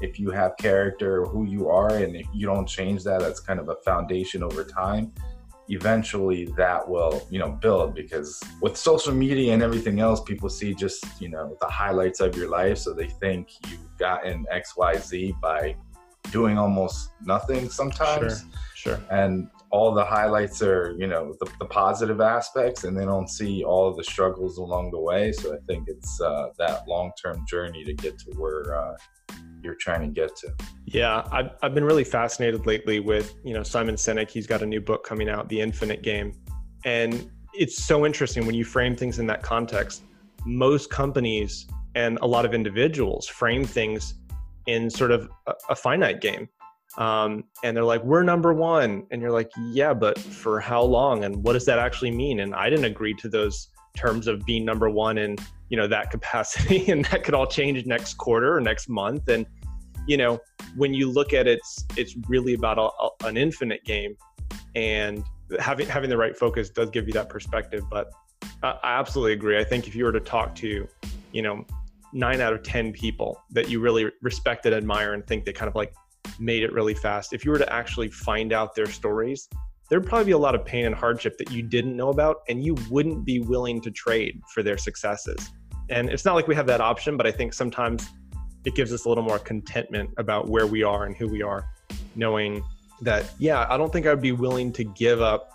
if 0.00 0.18
you 0.18 0.30
have 0.30 0.56
character, 0.56 1.24
who 1.26 1.44
you 1.44 1.68
are, 1.68 1.96
and 1.96 2.16
if 2.16 2.26
you 2.32 2.46
don't 2.46 2.66
change 2.66 3.04
that, 3.04 3.20
that's 3.20 3.40
kind 3.40 3.60
of 3.60 3.68
a 3.68 3.76
foundation 3.84 4.42
over 4.42 4.64
time. 4.64 5.12
Eventually, 5.68 6.46
that 6.56 6.86
will 6.86 7.26
you 7.30 7.38
know 7.38 7.50
build 7.50 7.94
because 7.94 8.42
with 8.60 8.76
social 8.76 9.14
media 9.14 9.52
and 9.52 9.62
everything 9.62 10.00
else, 10.00 10.20
people 10.20 10.48
see 10.48 10.74
just 10.74 11.04
you 11.20 11.28
know 11.28 11.56
the 11.60 11.68
highlights 11.68 12.20
of 12.20 12.36
your 12.36 12.48
life, 12.48 12.78
so 12.78 12.92
they 12.92 13.08
think 13.08 13.48
you've 13.70 13.96
gotten 13.96 14.44
X, 14.50 14.76
Y, 14.76 14.96
Z 14.96 15.34
by 15.40 15.76
doing 16.30 16.58
almost 16.58 17.10
nothing 17.24 17.68
sometimes. 17.68 18.44
Sure. 18.74 18.96
sure. 18.96 19.00
And 19.10 19.48
all 19.72 19.94
the 19.94 20.04
highlights 20.04 20.62
are, 20.62 20.94
you 20.98 21.06
know, 21.06 21.34
the, 21.40 21.50
the, 21.58 21.64
positive 21.64 22.20
aspects, 22.20 22.84
and 22.84 22.96
they 22.96 23.06
don't 23.06 23.28
see 23.28 23.64
all 23.64 23.88
of 23.88 23.96
the 23.96 24.04
struggles 24.04 24.58
along 24.58 24.90
the 24.90 25.00
way. 25.00 25.32
So 25.32 25.54
I 25.54 25.58
think 25.66 25.88
it's 25.88 26.20
uh, 26.20 26.50
that 26.58 26.86
long 26.86 27.10
term 27.20 27.42
journey 27.48 27.82
to 27.84 27.94
get 27.94 28.18
to 28.20 28.30
where 28.36 28.76
uh, 28.76 28.94
you're 29.62 29.76
trying 29.76 30.02
to 30.02 30.08
get 30.08 30.36
to. 30.36 30.52
Yeah, 30.84 31.26
I've, 31.32 31.52
I've 31.62 31.74
been 31.74 31.84
really 31.84 32.04
fascinated 32.04 32.66
lately 32.66 33.00
with, 33.00 33.34
you 33.44 33.54
know, 33.54 33.62
Simon 33.62 33.94
Sinek. 33.94 34.30
He's 34.30 34.46
got 34.46 34.62
a 34.62 34.66
new 34.66 34.80
book 34.80 35.04
coming 35.04 35.30
out, 35.30 35.48
The 35.48 35.62
Infinite 35.62 36.02
Game. 36.02 36.34
And 36.84 37.30
it's 37.54 37.82
so 37.82 38.04
interesting 38.04 38.44
when 38.44 38.54
you 38.54 38.64
frame 38.64 38.94
things 38.94 39.18
in 39.18 39.26
that 39.28 39.42
context. 39.42 40.02
Most 40.44 40.90
companies 40.90 41.66
and 41.94 42.18
a 42.20 42.26
lot 42.26 42.44
of 42.44 42.52
individuals 42.52 43.26
frame 43.26 43.64
things 43.64 44.14
in 44.66 44.90
sort 44.90 45.12
of 45.12 45.30
a, 45.46 45.54
a 45.70 45.74
finite 45.74 46.20
game. 46.20 46.48
Um, 46.98 47.44
and 47.64 47.76
they're 47.76 47.84
like, 47.84 48.04
we're 48.04 48.22
number 48.22 48.52
one. 48.52 49.06
And 49.10 49.22
you're 49.22 49.30
like, 49.30 49.50
yeah, 49.58 49.94
but 49.94 50.18
for 50.18 50.60
how 50.60 50.82
long? 50.82 51.24
And 51.24 51.42
what 51.42 51.54
does 51.54 51.64
that 51.66 51.78
actually 51.78 52.10
mean? 52.10 52.40
And 52.40 52.54
I 52.54 52.68
didn't 52.68 52.84
agree 52.84 53.14
to 53.14 53.28
those 53.28 53.68
terms 53.96 54.26
of 54.26 54.44
being 54.44 54.64
number 54.64 54.90
one 54.90 55.18
in, 55.18 55.36
you 55.68 55.76
know, 55.76 55.86
that 55.86 56.10
capacity. 56.10 56.90
and 56.90 57.04
that 57.06 57.24
could 57.24 57.34
all 57.34 57.46
change 57.46 57.84
next 57.86 58.14
quarter 58.14 58.56
or 58.56 58.60
next 58.60 58.88
month. 58.88 59.28
And, 59.28 59.46
you 60.06 60.16
know, 60.16 60.40
when 60.76 60.92
you 60.92 61.10
look 61.10 61.32
at 61.32 61.46
it, 61.46 61.58
it's, 61.58 61.84
it's 61.96 62.16
really 62.28 62.54
about 62.54 62.78
a, 62.78 62.82
a, 62.82 63.28
an 63.28 63.36
infinite 63.36 63.84
game. 63.84 64.16
And 64.74 65.24
having, 65.60 65.86
having 65.86 66.10
the 66.10 66.16
right 66.16 66.36
focus 66.36 66.70
does 66.70 66.90
give 66.90 67.06
you 67.06 67.12
that 67.14 67.28
perspective. 67.28 67.84
But 67.90 68.10
I, 68.62 68.78
I 68.82 68.98
absolutely 68.98 69.32
agree. 69.32 69.58
I 69.58 69.64
think 69.64 69.86
if 69.86 69.94
you 69.94 70.04
were 70.04 70.12
to 70.12 70.20
talk 70.20 70.54
to, 70.56 70.86
you 71.32 71.42
know, 71.42 71.64
nine 72.12 72.40
out 72.40 72.52
of 72.52 72.62
10 72.62 72.92
people 72.92 73.42
that 73.50 73.70
you 73.70 73.80
really 73.80 74.10
respect 74.20 74.66
and 74.66 74.74
admire 74.74 75.14
and 75.14 75.26
think 75.26 75.44
they 75.44 75.52
kind 75.52 75.68
of 75.68 75.74
like 75.74 75.94
made 76.42 76.62
it 76.62 76.72
really 76.72 76.94
fast, 76.94 77.32
if 77.32 77.44
you 77.44 77.50
were 77.50 77.58
to 77.58 77.72
actually 77.72 78.10
find 78.10 78.52
out 78.52 78.74
their 78.74 78.86
stories, 78.86 79.48
there'd 79.88 80.06
probably 80.06 80.26
be 80.26 80.32
a 80.32 80.38
lot 80.38 80.54
of 80.54 80.64
pain 80.64 80.86
and 80.86 80.94
hardship 80.94 81.38
that 81.38 81.50
you 81.50 81.62
didn't 81.62 81.96
know 81.96 82.08
about 82.08 82.38
and 82.48 82.64
you 82.64 82.74
wouldn't 82.90 83.24
be 83.24 83.40
willing 83.40 83.80
to 83.80 83.90
trade 83.90 84.40
for 84.52 84.62
their 84.62 84.78
successes. 84.78 85.50
And 85.90 86.08
it's 86.08 86.24
not 86.24 86.34
like 86.34 86.48
we 86.48 86.54
have 86.54 86.66
that 86.66 86.80
option, 86.80 87.16
but 87.16 87.26
I 87.26 87.32
think 87.32 87.52
sometimes 87.52 88.08
it 88.64 88.74
gives 88.74 88.92
us 88.92 89.04
a 89.04 89.08
little 89.08 89.24
more 89.24 89.38
contentment 89.38 90.10
about 90.16 90.48
where 90.48 90.66
we 90.66 90.82
are 90.82 91.04
and 91.04 91.16
who 91.16 91.28
we 91.28 91.42
are, 91.42 91.68
knowing 92.16 92.64
that, 93.02 93.32
yeah, 93.38 93.66
I 93.68 93.76
don't 93.76 93.92
think 93.92 94.06
I'd 94.06 94.22
be 94.22 94.32
willing 94.32 94.72
to 94.74 94.84
give 94.84 95.20
up 95.20 95.50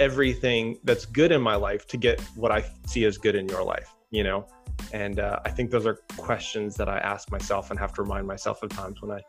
everything 0.00 0.78
that's 0.84 1.04
good 1.04 1.32
in 1.32 1.42
my 1.42 1.56
life 1.56 1.86
to 1.88 1.96
get 1.96 2.20
what 2.36 2.52
I 2.52 2.64
see 2.86 3.04
as 3.04 3.18
good 3.18 3.34
in 3.34 3.48
your 3.48 3.64
life, 3.64 3.94
you 4.10 4.22
know? 4.22 4.46
And 4.92 5.18
uh, 5.18 5.40
I 5.44 5.50
think 5.50 5.70
those 5.70 5.86
are 5.86 5.98
questions 6.16 6.76
that 6.76 6.88
I 6.88 6.98
ask 6.98 7.30
myself 7.30 7.70
and 7.70 7.78
have 7.80 7.92
to 7.94 8.02
remind 8.02 8.26
myself 8.26 8.62
of 8.62 8.70
times 8.70 9.02
when 9.02 9.10
I 9.10 9.20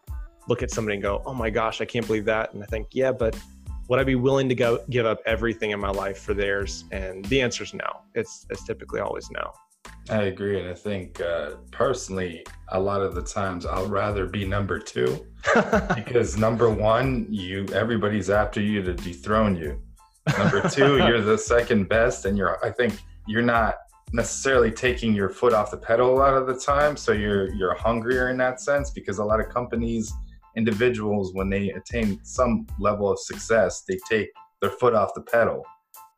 look 0.49 0.63
at 0.63 0.71
somebody 0.71 0.95
and 0.95 1.03
go, 1.03 1.21
"Oh 1.25 1.33
my 1.33 1.49
gosh, 1.49 1.79
I 1.79 1.85
can't 1.85 2.05
believe 2.05 2.25
that." 2.25 2.53
And 2.53 2.61
I 2.61 2.65
think, 2.65 2.87
"Yeah, 2.91 3.11
but 3.11 3.39
would 3.87 3.99
I 3.99 4.03
be 4.03 4.15
willing 4.15 4.49
to 4.49 4.55
go 4.55 4.83
give 4.89 5.05
up 5.05 5.19
everything 5.25 5.71
in 5.71 5.79
my 5.79 5.91
life 5.91 6.17
for 6.17 6.33
theirs?" 6.33 6.83
And 6.91 7.23
the 7.25 7.41
answer 7.41 7.63
is 7.63 7.73
no. 7.73 8.01
It's 8.15 8.45
it's 8.49 8.65
typically 8.65 8.99
always 8.99 9.29
no. 9.31 9.53
I 10.09 10.23
agree, 10.23 10.59
and 10.59 10.67
I 10.67 10.73
think 10.73 11.21
uh, 11.21 11.51
personally, 11.71 12.43
a 12.69 12.79
lot 12.79 13.01
of 13.01 13.15
the 13.15 13.21
times 13.21 13.65
I'll 13.65 13.87
rather 13.87 14.25
be 14.25 14.43
number 14.43 14.79
two 14.79 15.25
because 15.95 16.35
number 16.35 16.69
one, 16.69 17.27
you 17.29 17.65
everybody's 17.73 18.29
after 18.29 18.59
you 18.59 18.81
to 18.81 18.93
dethrone 18.93 19.55
you. 19.55 19.81
Number 20.37 20.67
two, 20.67 20.97
you're 21.05 21.21
the 21.21 21.37
second 21.37 21.87
best, 21.87 22.25
and 22.25 22.37
you're 22.37 22.63
I 22.65 22.71
think 22.71 22.99
you're 23.27 23.43
not 23.43 23.75
necessarily 24.11 24.71
taking 24.71 25.13
your 25.13 25.29
foot 25.29 25.53
off 25.53 25.69
the 25.69 25.77
pedal 25.77 26.11
a 26.11 26.17
lot 26.17 26.33
of 26.33 26.47
the 26.47 26.55
time 26.55 26.97
so 26.97 27.11
you're 27.11 27.53
you're 27.53 27.75
hungrier 27.75 28.29
in 28.29 28.37
that 28.37 28.59
sense 28.59 28.89
because 28.89 29.19
a 29.19 29.23
lot 29.23 29.39
of 29.39 29.49
companies 29.49 30.11
individuals 30.59 31.33
when 31.33 31.49
they 31.49 31.69
attain 31.71 32.19
some 32.23 32.67
level 32.79 33.09
of 33.11 33.19
success 33.19 33.83
they 33.87 33.97
take 34.09 34.29
their 34.61 34.69
foot 34.69 34.93
off 34.93 35.09
the 35.15 35.21
pedal 35.21 35.63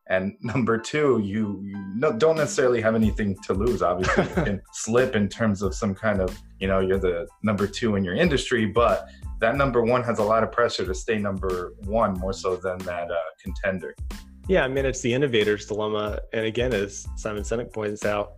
and 0.09 0.33
number 0.41 0.77
two 0.77 1.21
you, 1.23 1.61
you 1.63 2.13
don't 2.17 2.37
necessarily 2.37 2.81
have 2.81 2.95
anything 2.95 3.37
to 3.45 3.53
lose 3.53 3.81
obviously 3.81 4.23
you 4.23 4.43
can 4.49 4.61
slip 4.73 5.15
in 5.15 5.29
terms 5.29 5.61
of 5.61 5.73
some 5.73 5.93
kind 5.93 6.19
of 6.19 6.29
you 6.59 6.67
know 6.67 6.79
you're 6.79 6.99
the 6.99 7.27
number 7.43 7.67
two 7.67 7.95
in 7.95 8.03
your 8.03 8.15
industry 8.15 8.65
but 8.65 9.07
that 9.39 9.55
number 9.55 9.81
one 9.81 10.03
has 10.03 10.19
a 10.19 10.23
lot 10.23 10.43
of 10.43 10.51
pressure 10.51 10.85
to 10.85 10.93
stay 10.93 11.17
number 11.17 11.73
one 11.85 12.13
more 12.19 12.33
so 12.33 12.55
than 12.55 12.77
that 12.79 13.09
uh, 13.09 13.15
contender 13.41 13.95
yeah, 14.47 14.65
I 14.65 14.67
mean, 14.67 14.85
it's 14.85 15.01
the 15.01 15.13
innovator's 15.13 15.65
dilemma. 15.65 16.19
And 16.33 16.45
again, 16.45 16.73
as 16.73 17.07
Simon 17.15 17.43
Sinek 17.43 17.71
points 17.71 18.05
out, 18.05 18.33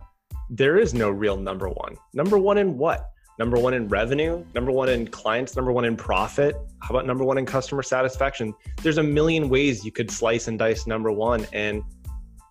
there 0.50 0.76
is 0.76 0.94
no 0.94 1.10
real 1.10 1.36
number 1.36 1.68
one. 1.68 1.96
Number 2.12 2.38
one 2.38 2.58
in 2.58 2.76
what? 2.76 3.10
Number 3.38 3.58
one 3.58 3.74
in 3.74 3.88
revenue, 3.88 4.44
number 4.54 4.70
one 4.70 4.88
in 4.88 5.08
clients, 5.08 5.56
number 5.56 5.72
one 5.72 5.84
in 5.84 5.96
profit. 5.96 6.56
How 6.80 6.90
about 6.90 7.06
number 7.06 7.24
one 7.24 7.38
in 7.38 7.46
customer 7.46 7.82
satisfaction? 7.82 8.54
There's 8.82 8.98
a 8.98 9.02
million 9.02 9.48
ways 9.48 9.84
you 9.84 9.92
could 9.92 10.10
slice 10.10 10.48
and 10.48 10.58
dice 10.58 10.86
number 10.86 11.10
one. 11.10 11.46
And, 11.52 11.82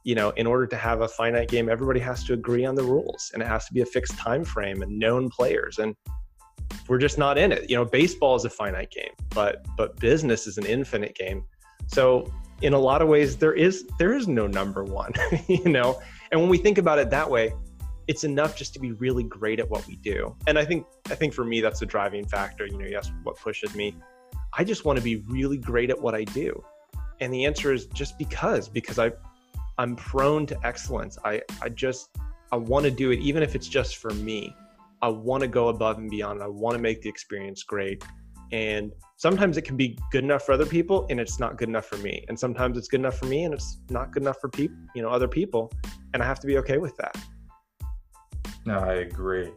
you 0.03 0.15
know, 0.15 0.31
in 0.31 0.45
order 0.45 0.67
to 0.67 0.75
have 0.75 1.01
a 1.01 1.07
finite 1.07 1.47
game, 1.47 1.69
everybody 1.69 1.99
has 2.01 2.23
to 2.25 2.33
agree 2.33 2.65
on 2.65 2.75
the 2.75 2.83
rules 2.83 3.31
and 3.33 3.41
it 3.41 3.47
has 3.47 3.65
to 3.65 3.73
be 3.73 3.81
a 3.81 3.85
fixed 3.85 4.17
time 4.17 4.43
frame 4.43 4.81
and 4.81 4.99
known 4.99 5.29
players. 5.29 5.79
And 5.79 5.95
we're 6.87 6.97
just 6.97 7.17
not 7.17 7.37
in 7.37 7.51
it. 7.51 7.69
You 7.69 7.77
know, 7.77 7.85
baseball 7.85 8.35
is 8.35 8.45
a 8.45 8.49
finite 8.49 8.91
game, 8.91 9.11
but 9.29 9.65
but 9.77 9.97
business 9.99 10.47
is 10.47 10.57
an 10.57 10.65
infinite 10.65 11.15
game. 11.15 11.43
So 11.87 12.31
in 12.61 12.73
a 12.73 12.79
lot 12.79 13.01
of 13.01 13.07
ways, 13.07 13.37
there 13.37 13.53
is 13.53 13.85
there 13.99 14.13
is 14.13 14.27
no 14.27 14.47
number 14.47 14.83
one, 14.83 15.13
you 15.47 15.69
know. 15.69 16.01
And 16.31 16.41
when 16.41 16.49
we 16.49 16.57
think 16.57 16.77
about 16.77 16.99
it 16.99 17.09
that 17.11 17.29
way, 17.29 17.53
it's 18.07 18.23
enough 18.23 18.55
just 18.55 18.73
to 18.73 18.79
be 18.79 18.91
really 18.93 19.23
great 19.23 19.59
at 19.59 19.69
what 19.69 19.85
we 19.87 19.95
do. 19.97 20.35
And 20.47 20.57
I 20.57 20.65
think 20.65 20.85
I 21.09 21.15
think 21.15 21.33
for 21.33 21.45
me 21.45 21.61
that's 21.61 21.81
a 21.81 21.85
driving 21.85 22.25
factor. 22.25 22.65
You 22.65 22.77
know, 22.77 22.85
yes, 22.85 23.11
what 23.23 23.37
pushes 23.37 23.75
me. 23.75 23.95
I 24.57 24.63
just 24.63 24.85
want 24.85 24.97
to 24.97 25.03
be 25.03 25.17
really 25.27 25.57
great 25.57 25.89
at 25.89 25.99
what 25.99 26.13
I 26.13 26.23
do. 26.25 26.63
And 27.21 27.33
the 27.33 27.45
answer 27.45 27.71
is 27.71 27.85
just 27.87 28.17
because 28.17 28.67
because 28.67 28.99
I 28.99 29.11
I'm 29.77 29.95
prone 29.95 30.45
to 30.47 30.65
excellence. 30.65 31.17
I 31.23 31.41
I 31.61 31.69
just 31.69 32.09
I 32.51 32.57
want 32.57 32.85
to 32.85 32.91
do 32.91 33.11
it 33.11 33.19
even 33.19 33.41
if 33.43 33.55
it's 33.55 33.67
just 33.67 33.97
for 33.97 34.11
me. 34.11 34.55
I 35.01 35.09
want 35.09 35.41
to 35.41 35.47
go 35.47 35.69
above 35.69 35.97
and 35.97 36.09
beyond. 36.09 36.41
I 36.41 36.47
want 36.47 36.75
to 36.75 36.81
make 36.81 37.01
the 37.01 37.09
experience 37.09 37.63
great. 37.63 38.03
And 38.53 38.93
sometimes 39.17 39.57
it 39.57 39.63
can 39.63 39.75
be 39.75 39.97
good 40.11 40.23
enough 40.23 40.43
for 40.45 40.53
other 40.53 40.65
people 40.65 41.07
and 41.09 41.19
it's 41.19 41.39
not 41.39 41.57
good 41.57 41.69
enough 41.69 41.85
for 41.85 41.97
me. 41.97 42.23
And 42.29 42.39
sometimes 42.39 42.77
it's 42.77 42.87
good 42.87 42.99
enough 42.99 43.17
for 43.17 43.25
me 43.25 43.45
and 43.45 43.53
it's 43.53 43.79
not 43.89 44.11
good 44.11 44.21
enough 44.21 44.39
for 44.39 44.49
people, 44.49 44.77
you 44.95 45.01
know, 45.01 45.09
other 45.09 45.27
people. 45.27 45.71
And 46.13 46.21
I 46.21 46.25
have 46.25 46.39
to 46.41 46.47
be 46.47 46.57
okay 46.59 46.77
with 46.77 46.95
that. 46.97 47.17
No, 48.65 48.79
I 48.79 48.93
agree. 48.95 49.51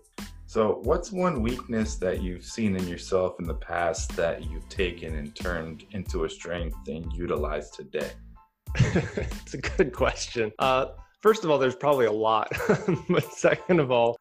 So, 0.46 0.80
what's 0.84 1.10
one 1.10 1.42
weakness 1.42 1.96
that 1.96 2.22
you've 2.22 2.44
seen 2.44 2.76
in 2.76 2.86
yourself 2.86 3.38
in 3.40 3.46
the 3.46 3.54
past 3.54 4.14
that 4.16 4.48
you've 4.48 4.68
taken 4.68 5.16
and 5.16 5.34
turned 5.34 5.84
into 5.90 6.24
a 6.24 6.28
strength 6.28 6.88
and 6.88 7.12
utilized 7.12 7.74
today? 7.74 8.10
it's 8.76 9.54
a 9.54 9.58
good 9.58 9.92
question. 9.92 10.52
Uh, 10.58 10.86
first 11.20 11.44
of 11.44 11.50
all, 11.50 11.58
there's 11.58 11.76
probably 11.76 12.06
a 12.06 12.12
lot. 12.12 12.52
but 13.08 13.32
second 13.32 13.80
of 13.80 13.90
all, 13.90 14.16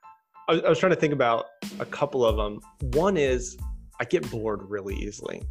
I 0.50 0.54
I 0.54 0.70
was 0.70 0.80
trying 0.80 0.94
to 0.94 1.00
think 1.00 1.14
about 1.14 1.46
a 1.80 1.86
couple 1.86 2.26
of 2.26 2.38
them. 2.38 2.60
One 2.94 3.18
is 3.18 3.58
I 4.00 4.06
get 4.06 4.30
bored 4.30 4.62
really 4.64 4.96
easily 4.96 5.44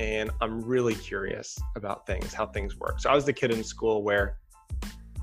and 0.00 0.30
I'm 0.40 0.60
really 0.62 0.94
curious 0.94 1.58
about 1.76 2.06
things, 2.06 2.32
how 2.32 2.46
things 2.46 2.78
work. 2.78 3.00
So 3.00 3.10
I 3.10 3.14
was 3.14 3.24
the 3.24 3.32
kid 3.32 3.52
in 3.52 3.62
school 3.62 4.02
where 4.02 4.38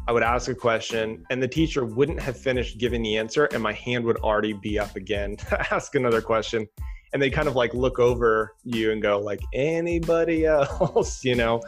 I 0.09 0.11
would 0.11 0.23
ask 0.23 0.49
a 0.49 0.55
question 0.55 1.23
and 1.29 1.39
the 1.39 1.47
teacher 1.47 1.85
wouldn't 1.85 2.19
have 2.19 2.35
finished 2.35 2.79
giving 2.79 3.03
the 3.03 3.15
answer 3.17 3.45
and 3.53 3.61
my 3.61 3.73
hand 3.73 4.03
would 4.05 4.17
already 4.17 4.53
be 4.53 4.79
up 4.79 4.95
again 4.95 5.35
to 5.49 5.71
ask 5.71 5.93
another 5.93 6.19
question. 6.19 6.67
And 7.13 7.21
they 7.21 7.29
kind 7.29 7.47
of 7.47 7.55
like 7.55 7.75
look 7.75 7.99
over 7.99 8.55
you 8.63 8.91
and 8.91 9.03
go 9.03 9.19
like 9.19 9.39
anybody 9.53 10.47
else, 10.47 11.23
you 11.23 11.35
know? 11.35 11.61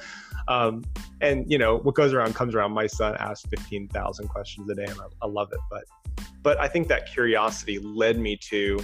Um, 0.48 0.84
and 1.22 1.52
you 1.52 1.60
know, 1.60 1.78
what 1.78 1.94
goes 1.94 2.14
around 2.14 2.34
comes 2.34 2.56
around. 2.56 2.72
My 2.72 2.88
son 2.88 3.16
asks 3.20 3.48
15,000 3.48 4.28
questions 4.28 4.68
a 4.72 4.74
day 4.74 4.86
and 4.86 5.00
I, 5.00 5.06
I 5.22 5.28
love 5.28 5.50
it. 5.54 5.60
But, 5.70 5.84
but 6.42 6.60
I 6.60 6.68
think 6.68 6.88
that 6.88 7.14
curiosity 7.14 7.78
led 7.78 8.18
me 8.18 8.38
to 8.50 8.80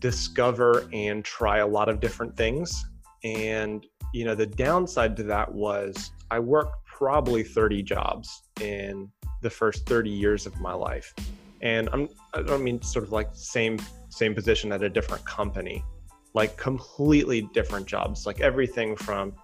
discover 0.00 0.88
and 0.92 1.24
try 1.24 1.58
a 1.58 1.66
lot 1.66 1.88
of 1.88 2.00
different 2.00 2.36
things. 2.36 2.84
And, 3.22 3.86
you 4.12 4.24
know, 4.24 4.34
the 4.34 4.46
downside 4.46 5.16
to 5.18 5.22
that 5.22 5.54
was 5.54 6.10
I 6.32 6.40
worked 6.40 6.85
probably 6.96 7.42
30 7.42 7.82
jobs 7.82 8.44
in 8.62 9.10
the 9.42 9.50
first 9.50 9.86
30 9.86 10.08
years 10.08 10.46
of 10.46 10.58
my 10.60 10.72
life. 10.72 11.14
And 11.60 11.90
I'm, 11.92 12.08
I 12.32 12.40
don't 12.40 12.64
mean 12.64 12.80
sort 12.80 13.04
of 13.04 13.12
like 13.12 13.28
same, 13.34 13.78
same 14.08 14.34
position 14.34 14.72
at 14.72 14.82
a 14.82 14.88
different 14.88 15.22
company, 15.26 15.84
like 16.32 16.56
completely 16.56 17.42
different 17.52 17.86
jobs, 17.86 18.24
like 18.24 18.40
everything 18.40 18.96
from 18.96 19.34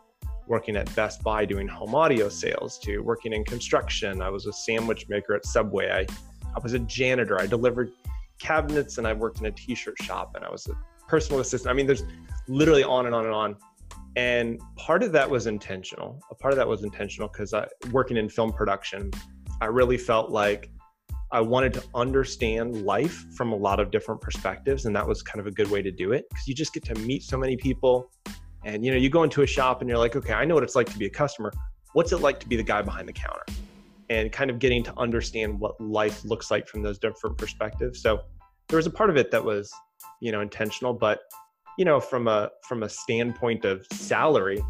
working 0.46 0.76
at 0.76 0.94
Best 0.96 1.22
Buy 1.22 1.44
doing 1.44 1.68
home 1.68 1.94
audio 1.94 2.30
sales 2.30 2.78
to 2.80 3.00
working 3.00 3.34
in 3.34 3.44
construction. 3.44 4.22
I 4.22 4.30
was 4.30 4.46
a 4.46 4.52
sandwich 4.52 5.10
maker 5.10 5.34
at 5.34 5.44
Subway. 5.44 5.90
I, 5.90 6.06
I 6.56 6.60
was 6.62 6.72
a 6.72 6.78
janitor. 6.78 7.38
I 7.38 7.46
delivered 7.46 7.92
cabinets 8.38 8.96
and 8.96 9.06
I 9.06 9.12
worked 9.12 9.40
in 9.40 9.46
a 9.46 9.52
t-shirt 9.52 10.00
shop 10.00 10.36
and 10.36 10.44
I 10.44 10.50
was 10.50 10.66
a 10.68 11.06
personal 11.06 11.40
assistant. 11.40 11.70
I 11.70 11.74
mean, 11.74 11.86
there's 11.86 12.04
literally 12.48 12.82
on 12.82 13.04
and 13.04 13.14
on 13.14 13.26
and 13.26 13.34
on. 13.34 13.56
And 14.16 14.60
part 14.76 15.02
of 15.02 15.12
that 15.12 15.28
was 15.28 15.46
intentional. 15.46 16.20
A 16.30 16.34
part 16.34 16.52
of 16.52 16.58
that 16.58 16.68
was 16.68 16.84
intentional 16.84 17.28
because 17.28 17.54
I 17.54 17.66
working 17.90 18.16
in 18.16 18.28
film 18.28 18.52
production, 18.52 19.10
I 19.60 19.66
really 19.66 19.96
felt 19.96 20.30
like 20.30 20.70
I 21.32 21.40
wanted 21.40 21.72
to 21.74 21.84
understand 21.94 22.84
life 22.84 23.24
from 23.34 23.52
a 23.52 23.56
lot 23.56 23.80
of 23.80 23.90
different 23.90 24.20
perspectives, 24.20 24.84
and 24.84 24.94
that 24.94 25.06
was 25.06 25.22
kind 25.22 25.40
of 25.40 25.46
a 25.46 25.50
good 25.50 25.70
way 25.70 25.80
to 25.80 25.90
do 25.90 26.12
it 26.12 26.26
because 26.28 26.46
you 26.46 26.54
just 26.54 26.74
get 26.74 26.84
to 26.84 26.94
meet 26.96 27.22
so 27.22 27.38
many 27.38 27.56
people. 27.56 28.10
And 28.64 28.84
you 28.84 28.90
know, 28.90 28.98
you 28.98 29.08
go 29.08 29.22
into 29.22 29.42
a 29.42 29.46
shop 29.46 29.80
and 29.80 29.88
you're 29.88 29.98
like, 29.98 30.14
okay, 30.14 30.34
I 30.34 30.44
know 30.44 30.54
what 30.54 30.62
it's 30.62 30.76
like 30.76 30.90
to 30.92 30.98
be 30.98 31.06
a 31.06 31.10
customer. 31.10 31.50
What's 31.94 32.12
it 32.12 32.18
like 32.18 32.38
to 32.40 32.48
be 32.48 32.56
the 32.56 32.62
guy 32.62 32.82
behind 32.82 33.08
the 33.08 33.14
counter? 33.14 33.44
And 34.10 34.30
kind 34.30 34.50
of 34.50 34.58
getting 34.58 34.82
to 34.84 34.98
understand 34.98 35.58
what 35.58 35.80
life 35.80 36.22
looks 36.24 36.50
like 36.50 36.68
from 36.68 36.82
those 36.82 36.98
different 36.98 37.38
perspectives. 37.38 38.02
So 38.02 38.20
there 38.68 38.76
was 38.76 38.86
a 38.86 38.90
part 38.90 39.08
of 39.08 39.16
it 39.16 39.30
that 39.30 39.42
was, 39.42 39.72
you 40.20 40.32
know, 40.32 40.42
intentional, 40.42 40.92
but 40.92 41.20
you 41.78 41.84
know, 41.84 42.00
from 42.00 42.28
a 42.28 42.50
from 42.62 42.82
a 42.82 42.88
standpoint 42.88 43.64
of 43.64 43.86
salary, 43.92 44.62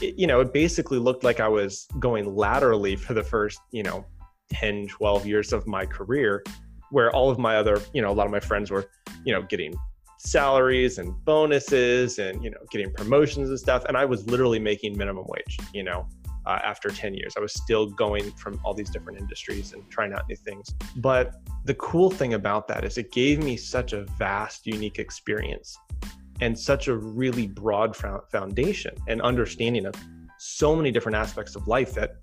it, 0.00 0.18
you 0.18 0.26
know, 0.26 0.40
it 0.40 0.52
basically 0.52 0.98
looked 0.98 1.24
like 1.24 1.40
I 1.40 1.48
was 1.48 1.86
going 1.98 2.34
laterally 2.34 2.96
for 2.96 3.14
the 3.14 3.22
first, 3.22 3.60
you 3.70 3.82
know, 3.82 4.04
10, 4.50 4.88
12 4.88 5.26
years 5.26 5.52
of 5.52 5.66
my 5.66 5.86
career, 5.86 6.44
where 6.90 7.10
all 7.12 7.30
of 7.30 7.38
my 7.38 7.56
other, 7.56 7.80
you 7.92 8.02
know, 8.02 8.10
a 8.10 8.14
lot 8.14 8.26
of 8.26 8.32
my 8.32 8.40
friends 8.40 8.70
were, 8.70 8.86
you 9.24 9.32
know, 9.32 9.42
getting 9.42 9.74
salaries 10.18 10.98
and 10.98 11.12
bonuses 11.24 12.18
and, 12.18 12.42
you 12.42 12.50
know, 12.50 12.58
getting 12.70 12.92
promotions 12.92 13.50
and 13.50 13.58
stuff. 13.58 13.84
And 13.86 13.96
I 13.96 14.04
was 14.04 14.26
literally 14.26 14.58
making 14.58 14.96
minimum 14.96 15.24
wage, 15.28 15.58
you 15.72 15.82
know, 15.82 16.06
uh, 16.46 16.58
after 16.62 16.88
10 16.88 17.14
years. 17.14 17.34
I 17.36 17.40
was 17.40 17.52
still 17.54 17.86
going 17.86 18.30
from 18.32 18.60
all 18.64 18.74
these 18.74 18.90
different 18.90 19.18
industries 19.18 19.72
and 19.72 19.82
trying 19.90 20.12
out 20.12 20.28
new 20.28 20.36
things. 20.36 20.74
But 20.96 21.34
the 21.64 21.74
cool 21.74 22.10
thing 22.10 22.34
about 22.34 22.68
that 22.68 22.84
is 22.84 22.98
it 22.98 23.12
gave 23.12 23.42
me 23.42 23.56
such 23.56 23.92
a 23.92 24.04
vast, 24.18 24.66
unique 24.66 24.98
experience 24.98 25.78
and 26.40 26.58
such 26.58 26.88
a 26.88 26.96
really 26.96 27.46
broad 27.46 27.96
foundation 28.30 28.94
and 29.08 29.22
understanding 29.22 29.86
of 29.86 29.94
so 30.38 30.74
many 30.74 30.90
different 30.90 31.16
aspects 31.16 31.54
of 31.56 31.66
life 31.68 31.94
that 31.94 32.16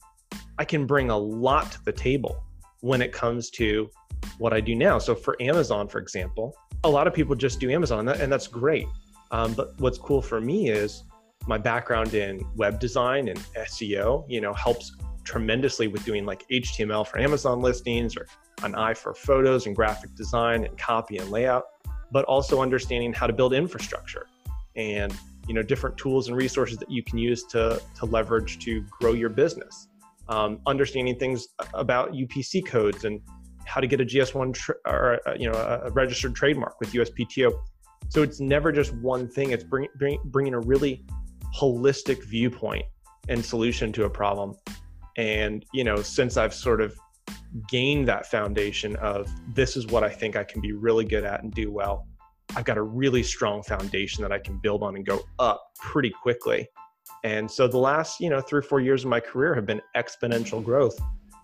I 0.58 0.66
can 0.66 0.86
bring 0.86 1.10
a 1.10 1.18
lot 1.18 1.72
to 1.72 1.86
the 1.86 1.92
table 1.92 2.44
when 2.82 3.02
it 3.02 3.12
comes 3.12 3.50
to 3.52 3.90
what 4.38 4.54
I 4.54 4.60
do 4.60 4.76
now. 4.76 5.00
So 5.00 5.16
for 5.16 5.42
Amazon, 5.42 5.88
for 5.88 6.00
example, 6.00 6.56
a 6.84 6.90
lot 6.90 7.08
of 7.08 7.14
people 7.14 7.36
just 7.36 7.60
do 7.60 7.70
Amazon, 7.72 8.08
and 8.08 8.32
that's 8.32 8.48
great. 8.48 8.88
Um, 9.32 9.54
but 9.54 9.80
what's 9.80 9.98
cool 9.98 10.22
for 10.22 10.42
me 10.42 10.70
is 10.70 11.04
my 11.48 11.58
background 11.58 12.14
in 12.14 12.42
web 12.56 12.80
design 12.80 13.30
and 13.30 13.40
SEO, 13.56 14.26
you 14.28 14.42
know, 14.42 14.54
helps 14.54 14.96
tremendously 15.24 15.88
with 15.88 16.04
doing 16.04 16.26
like 16.26 16.46
HTML 16.50 17.08
for 17.08 17.20
Amazon 17.20 17.62
listings 17.62 18.18
or 18.18 18.28
an 18.64 18.76
eye 18.76 18.94
for 18.94 19.14
photos 19.14 19.66
and 19.66 19.76
graphic 19.76 20.14
design 20.16 20.66
and 20.66 20.78
copy 20.78 21.18
and 21.18 21.30
layout 21.32 21.66
but 22.12 22.26
also 22.26 22.62
understanding 22.62 23.14
how 23.14 23.28
to 23.28 23.34
build 23.34 23.54
infrastructure 23.54 24.28
and 24.76 25.14
you 25.48 25.54
know 25.54 25.62
different 25.62 25.98
tools 25.98 26.28
and 26.28 26.38
resources 26.38 26.78
that 26.78 26.90
you 26.90 27.04
can 27.04 27.18
use 27.18 27.44
to 27.44 27.82
to 27.96 28.06
leverage 28.06 28.60
to 28.60 28.82
grow 29.00 29.14
your 29.14 29.30
business. 29.30 29.88
Um, 30.30 30.60
understanding 30.66 31.18
things 31.18 31.48
about 31.74 32.14
upc 32.14 32.66
codes 32.66 33.04
and 33.04 33.20
how 33.66 33.82
to 33.82 33.88
get 33.88 34.00
a 34.00 34.06
gs1 34.06 34.54
tr- 34.54 34.72
or 34.86 35.20
uh, 35.28 35.34
you 35.34 35.52
know 35.52 35.58
a 35.84 35.90
registered 35.92 36.36
trademark 36.36 36.80
with 36.80 36.94
uspto 36.94 37.52
so 38.12 38.24
it's 38.24 38.42
never 38.42 38.74
just 38.74 38.94
one 38.96 39.30
thing. 39.30 39.52
It's 39.52 39.64
bring, 39.64 39.88
bring, 39.96 40.20
bringing 40.26 40.54
a 40.54 40.60
really 40.60 41.06
holistic 41.58 42.26
viewpoint 42.26 42.86
and 43.30 43.44
solution 43.44 43.94
to 43.94 44.04
a 44.04 44.10
problem. 44.10 44.56
And 45.18 45.66
you 45.74 45.84
know 45.84 45.98
since 45.98 46.38
i've 46.38 46.54
sort 46.54 46.80
of 46.82 46.98
gain 47.70 48.06
that 48.06 48.26
foundation 48.26 48.96
of 48.98 49.30
this 49.54 49.76
is 49.76 49.88
what 49.88 50.04
I 50.04 50.10
think 50.10 50.36
I 50.36 50.44
can 50.44 50.62
be 50.62 50.72
really 50.72 51.06
good 51.06 51.24
at 51.24 51.44
and 51.44 51.54
do 51.54 51.72
well, 51.72 52.08
I've 52.56 52.66
got 52.66 52.78
a 52.78 52.82
really 52.82 53.24
strong 53.24 53.64
foundation 53.64 54.22
that 54.24 54.32
I 54.32 54.40
can 54.40 54.58
build 54.58 54.84
on 54.84 54.96
and 54.96 55.06
go 55.06 55.22
up 55.40 55.72
pretty 55.80 56.10
quickly. 56.10 56.68
And 57.24 57.50
so 57.50 57.68
the 57.68 57.78
last, 57.78 58.20
you 58.20 58.30
know, 58.30 58.42
three 58.42 58.60
or 58.60 58.64
four 58.64 58.80
years 58.80 59.04
of 59.04 59.10
my 59.10 59.20
career 59.20 59.54
have 59.56 59.66
been 59.66 59.82
exponential 59.96 60.64
growth. 60.64 61.00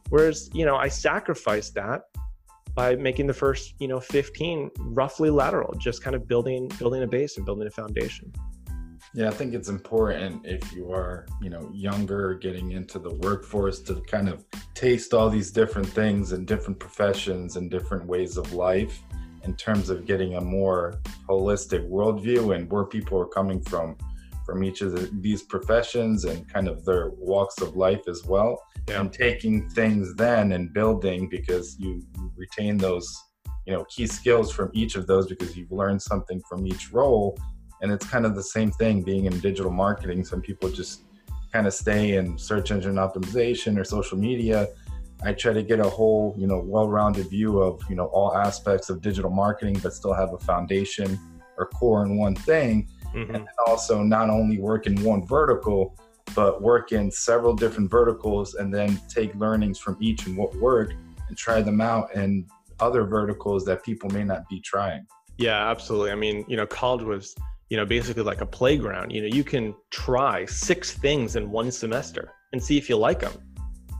Whereas, 0.09 0.49
you 0.53 0.65
know, 0.65 0.75
I 0.75 0.87
sacrificed 0.87 1.75
that 1.75 2.01
by 2.73 2.95
making 2.95 3.27
the 3.27 3.33
first, 3.33 3.73
you 3.79 3.87
know, 3.87 3.99
15 3.99 4.69
roughly 4.79 5.29
lateral, 5.29 5.73
just 5.77 6.03
kind 6.03 6.15
of 6.15 6.27
building 6.27 6.67
building 6.79 7.03
a 7.03 7.07
base 7.07 7.37
and 7.37 7.45
building 7.45 7.67
a 7.67 7.71
foundation. 7.71 8.31
Yeah, 9.17 9.29
I 9.29 9.31
think 9.31 9.55
it's 9.55 9.67
important 9.67 10.45
if 10.45 10.71
you 10.73 10.91
are, 10.91 11.25
you 11.41 11.49
know, 11.49 11.71
younger, 11.73 12.35
getting 12.35 12.73
into 12.73 12.99
the 12.99 13.15
workforce 13.15 13.79
to 13.79 13.95
kind 14.01 14.29
of 14.29 14.45
taste 14.75 15.11
all 15.11 15.27
these 15.27 15.49
different 15.49 15.87
things 15.87 16.33
and 16.33 16.45
different 16.45 16.79
professions 16.79 17.55
and 17.55 17.71
different 17.71 18.05
ways 18.05 18.37
of 18.37 18.53
life 18.53 19.01
in 19.43 19.55
terms 19.55 19.89
of 19.89 20.05
getting 20.05 20.35
a 20.35 20.41
more 20.41 21.01
holistic 21.27 21.89
worldview 21.89 22.55
and 22.55 22.71
where 22.71 22.85
people 22.85 23.19
are 23.19 23.25
coming 23.25 23.59
from 23.59 23.97
from 24.45 24.63
each 24.63 24.81
of 24.81 24.91
the, 24.91 25.09
these 25.19 25.41
professions 25.41 26.25
and 26.25 26.47
kind 26.53 26.67
of 26.67 26.85
their 26.85 27.09
walks 27.17 27.59
of 27.59 27.75
life 27.75 28.07
as 28.07 28.23
well 28.23 28.61
yeah. 28.87 29.01
and 29.01 29.11
taking 29.11 29.67
things 29.71 30.13
then 30.13 30.51
and 30.51 30.71
building 30.73 31.27
because 31.27 31.75
you 31.79 32.03
retain 32.35 32.77
those 32.77 33.11
you 33.65 33.73
know 33.73 33.83
key 33.85 34.05
skills 34.05 34.51
from 34.51 34.69
each 34.75 34.95
of 34.95 35.07
those 35.07 35.25
because 35.25 35.57
you've 35.57 35.71
learned 35.71 35.99
something 35.99 36.39
from 36.47 36.67
each 36.67 36.93
role 36.93 37.35
and 37.81 37.91
it's 37.91 38.07
kind 38.07 38.25
of 38.25 38.35
the 38.35 38.43
same 38.43 38.71
thing 38.71 39.01
being 39.01 39.25
in 39.25 39.39
digital 39.39 39.71
marketing 39.71 40.23
some 40.23 40.41
people 40.41 40.69
just 40.69 41.03
kind 41.51 41.67
of 41.67 41.73
stay 41.73 42.17
in 42.17 42.37
search 42.37 42.71
engine 42.71 42.95
optimization 42.95 43.79
or 43.79 43.83
social 43.83 44.17
media 44.17 44.67
i 45.23 45.33
try 45.33 45.53
to 45.53 45.63
get 45.63 45.79
a 45.79 45.89
whole 45.89 46.35
you 46.37 46.47
know 46.47 46.59
well-rounded 46.59 47.29
view 47.29 47.59
of 47.59 47.81
you 47.89 47.95
know 47.95 48.05
all 48.07 48.35
aspects 48.35 48.89
of 48.89 49.01
digital 49.01 49.31
marketing 49.31 49.77
but 49.81 49.93
still 49.93 50.13
have 50.13 50.33
a 50.33 50.39
foundation 50.39 51.19
or 51.57 51.67
core 51.67 52.05
in 52.05 52.17
one 52.17 52.35
thing 52.35 52.87
mm-hmm. 53.13 53.35
and 53.35 53.47
also 53.65 54.03
not 54.03 54.29
only 54.29 54.59
work 54.59 54.85
in 54.87 55.01
one 55.03 55.25
vertical 55.25 55.97
but 56.35 56.61
work 56.61 56.91
in 56.91 57.09
several 57.09 57.53
different 57.53 57.89
verticals 57.89 58.55
and 58.55 58.73
then 58.73 58.99
take 59.09 59.33
learnings 59.35 59.79
from 59.79 59.97
each 59.99 60.25
and 60.27 60.37
what 60.37 60.53
worked 60.55 60.93
and 61.27 61.37
try 61.37 61.61
them 61.61 61.81
out 61.81 62.13
in 62.15 62.45
other 62.79 63.03
verticals 63.05 63.65
that 63.65 63.83
people 63.83 64.09
may 64.11 64.23
not 64.23 64.47
be 64.49 64.59
trying. 64.61 65.05
Yeah, 65.37 65.69
absolutely. 65.69 66.11
I 66.11 66.15
mean, 66.15 66.45
you 66.47 66.57
know, 66.57 66.65
college 66.65 67.03
was, 67.03 67.35
you 67.69 67.77
know, 67.77 67.85
basically 67.85 68.23
like 68.23 68.41
a 68.41 68.45
playground. 68.45 69.11
You 69.11 69.21
know, 69.21 69.27
you 69.27 69.43
can 69.43 69.75
try 69.91 70.45
six 70.45 70.93
things 70.93 71.35
in 71.35 71.51
one 71.51 71.71
semester 71.71 72.33
and 72.53 72.61
see 72.63 72.77
if 72.77 72.89
you 72.89 72.97
like 72.97 73.19
them. 73.19 73.33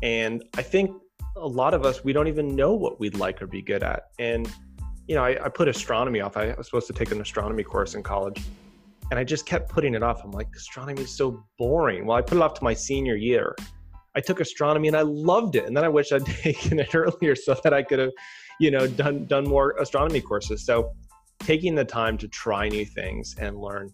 And 0.03 0.43
I 0.55 0.61
think 0.61 0.91
a 1.35 1.47
lot 1.47 1.73
of 1.73 1.85
us, 1.85 2.03
we 2.03 2.13
don't 2.13 2.27
even 2.27 2.55
know 2.55 2.73
what 2.73 2.99
we'd 2.99 3.15
like 3.15 3.41
or 3.41 3.47
be 3.47 3.61
good 3.61 3.83
at. 3.83 4.03
And, 4.19 4.49
you 5.07 5.15
know, 5.15 5.23
I, 5.23 5.45
I 5.45 5.49
put 5.49 5.67
astronomy 5.67 6.21
off. 6.21 6.37
I 6.37 6.53
was 6.53 6.67
supposed 6.67 6.87
to 6.87 6.93
take 6.93 7.11
an 7.11 7.21
astronomy 7.21 7.63
course 7.63 7.95
in 7.95 8.03
college 8.03 8.41
and 9.09 9.19
I 9.19 9.23
just 9.23 9.45
kept 9.45 9.69
putting 9.69 9.93
it 9.93 10.03
off. 10.03 10.23
I'm 10.23 10.31
like, 10.31 10.47
astronomy 10.55 11.03
is 11.03 11.15
so 11.15 11.43
boring. 11.57 12.05
Well, 12.05 12.17
I 12.17 12.21
put 12.21 12.37
it 12.37 12.41
off 12.41 12.53
to 12.55 12.63
my 12.63 12.73
senior 12.73 13.15
year. 13.15 13.55
I 14.15 14.19
took 14.19 14.39
astronomy 14.39 14.87
and 14.87 14.97
I 14.97 15.03
loved 15.03 15.55
it. 15.55 15.65
And 15.65 15.75
then 15.75 15.83
I 15.83 15.89
wish 15.89 16.11
I'd 16.11 16.25
taken 16.25 16.79
it 16.79 16.93
earlier 16.95 17.35
so 17.35 17.55
that 17.63 17.73
I 17.73 17.83
could 17.83 17.99
have, 17.99 18.11
you 18.59 18.71
know, 18.71 18.87
done 18.87 19.25
done 19.25 19.47
more 19.47 19.75
astronomy 19.79 20.21
courses. 20.21 20.65
So 20.65 20.91
taking 21.39 21.75
the 21.75 21.85
time 21.85 22.17
to 22.17 22.27
try 22.27 22.67
new 22.69 22.85
things 22.85 23.35
and 23.39 23.57
learn 23.57 23.91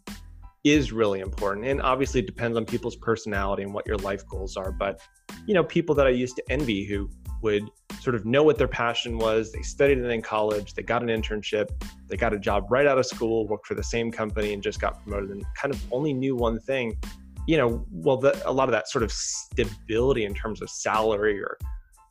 is 0.64 0.92
really 0.92 1.20
important. 1.20 1.68
And 1.68 1.82
obviously 1.82 2.22
it 2.22 2.26
depends 2.26 2.58
on 2.58 2.66
people's 2.66 2.96
personality 2.96 3.64
and 3.64 3.74
what 3.74 3.86
your 3.86 3.98
life 3.98 4.26
goals 4.28 4.56
are. 4.56 4.72
But, 4.72 5.02
you 5.46 5.54
know, 5.54 5.64
people 5.64 5.94
that 5.96 6.08
I 6.08 6.12
used 6.12 6.36
to 6.38 6.44
envy 6.50 6.86
who 6.86 7.10
would 7.42 7.70
sort 8.00 8.16
of 8.16 8.26
know 8.26 8.44
what 8.44 8.58
their 8.58 8.68
passion 8.68 9.18
was. 9.18 9.52
They 9.52 9.62
studied 9.62 10.00
it 10.00 10.10
in 10.10 10.22
college, 10.22 10.74
they 10.74 10.82
got 10.82 11.04
an 11.04 11.10
internship, 11.10 11.70
they 12.08 12.18
got 12.18 12.34
a 12.34 12.40
job 12.40 12.68
right 12.70 12.88
out 12.88 12.98
of 12.98 13.06
school, 13.06 13.48
worked 13.48 13.68
for 13.68 13.76
the 13.76 13.84
same 13.84 14.12
company, 14.12 14.54
and 14.54 14.64
just 14.64 14.80
got 14.80 15.04
promoted 15.04 15.30
and 15.32 15.46
kind 15.56 15.74
of 15.74 15.82
only 15.92 16.14
knew 16.14 16.36
one 16.36 16.60
thing. 16.60 16.98
You 17.46 17.58
know, 17.58 17.86
well, 17.92 18.18
the, 18.18 18.42
a 18.48 18.52
lot 18.52 18.70
of 18.70 18.72
that 18.72 18.90
sort 18.90 19.04
of 19.04 19.12
stability 19.12 20.24
in 20.24 20.34
terms 20.34 20.62
of 20.62 20.70
salary 20.70 21.42
or 21.42 21.58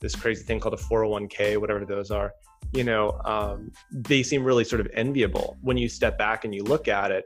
this 0.01 0.15
crazy 0.15 0.45
thing 0.45 0.61
called 0.61 0.75
a 0.75 0.77
401k, 0.77 1.57
whatever 1.59 1.87
those 1.87 2.11
are, 2.11 2.33
you 2.73 2.85
know, 2.85 3.21
um, 3.25 3.71
they 3.91 4.23
seem 4.23 4.45
really 4.45 4.65
sort 4.65 4.81
of 4.81 4.89
enviable. 4.95 5.59
When 5.61 5.77
you 5.77 5.89
step 5.89 6.19
back 6.19 6.45
and 6.45 6.55
you 6.55 6.65
look 6.65 6.89
at 6.89 7.11
it, 7.11 7.25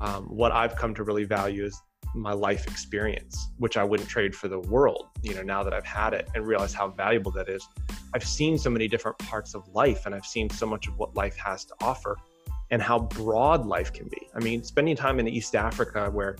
um, 0.00 0.24
what 0.24 0.52
I've 0.52 0.76
come 0.76 0.94
to 0.96 1.04
really 1.04 1.24
value 1.24 1.64
is 1.64 1.80
my 2.14 2.32
life 2.32 2.66
experience, 2.66 3.48
which 3.58 3.76
I 3.76 3.84
wouldn't 3.84 4.08
trade 4.08 4.34
for 4.34 4.48
the 4.48 4.58
world, 4.58 5.08
you 5.22 5.34
know, 5.34 5.42
now 5.42 5.62
that 5.62 5.72
I've 5.72 5.86
had 5.86 6.12
it 6.12 6.28
and 6.34 6.46
realize 6.46 6.74
how 6.74 6.88
valuable 6.88 7.30
that 7.32 7.48
is. 7.48 7.66
I've 8.14 8.26
seen 8.26 8.58
so 8.58 8.68
many 8.68 8.88
different 8.88 9.18
parts 9.18 9.54
of 9.54 9.66
life 9.68 10.04
and 10.04 10.14
I've 10.14 10.26
seen 10.26 10.50
so 10.50 10.66
much 10.66 10.88
of 10.88 10.98
what 10.98 11.14
life 11.14 11.36
has 11.36 11.64
to 11.66 11.74
offer 11.80 12.18
and 12.70 12.82
how 12.82 12.98
broad 12.98 13.64
life 13.64 13.92
can 13.92 14.08
be. 14.08 14.28
I 14.34 14.40
mean, 14.40 14.62
spending 14.64 14.96
time 14.96 15.20
in 15.20 15.28
East 15.28 15.54
Africa 15.54 16.10
where, 16.10 16.36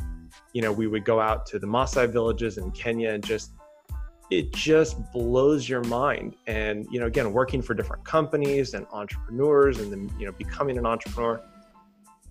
you 0.53 0.61
know, 0.61 0.73
we 0.73 0.87
would 0.87 1.05
go 1.05 1.21
out 1.21 1.47
to 1.47 1.59
the 1.59 1.67
Maasai 1.67 2.11
villages 2.11 2.59
in 2.59 2.71
Kenya 2.73 3.11
and 3.11 3.25
just 3.25 3.53
it 4.39 4.53
just 4.53 4.97
blows 5.13 5.69
your 5.69 5.83
mind. 5.85 6.37
And, 6.47 6.87
you 6.91 7.01
know, 7.01 7.07
again, 7.07 7.33
working 7.33 7.63
for 7.63 7.75
different 7.75 8.05
companies 8.05 8.75
and 8.75 8.87
entrepreneurs 8.93 9.79
and 9.79 9.93
then, 9.93 10.11
you 10.19 10.27
know, 10.27 10.33
becoming 10.33 10.79
an 10.79 10.87
entrepreneur 10.87 11.43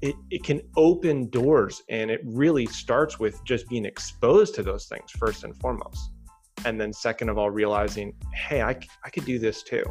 it, 0.02 0.16
it 0.32 0.44
can 0.44 0.62
open 0.76 1.30
doors 1.30 1.84
and 1.90 2.10
it 2.10 2.22
really 2.26 2.66
starts 2.66 3.20
with 3.20 3.44
just 3.44 3.70
being 3.70 3.86
exposed 3.86 4.56
to 4.56 4.64
those 4.64 4.86
things 4.86 5.12
first 5.12 5.44
and 5.44 5.56
foremost. 5.58 6.12
And 6.66 6.80
then 6.80 6.92
second 6.92 7.30
of 7.30 7.38
all 7.38 7.50
realizing 7.50 8.14
hey 8.34 8.62
i, 8.62 8.76
I 9.04 9.10
could 9.10 9.26
do 9.26 9.40
this 9.40 9.64
too. 9.64 9.84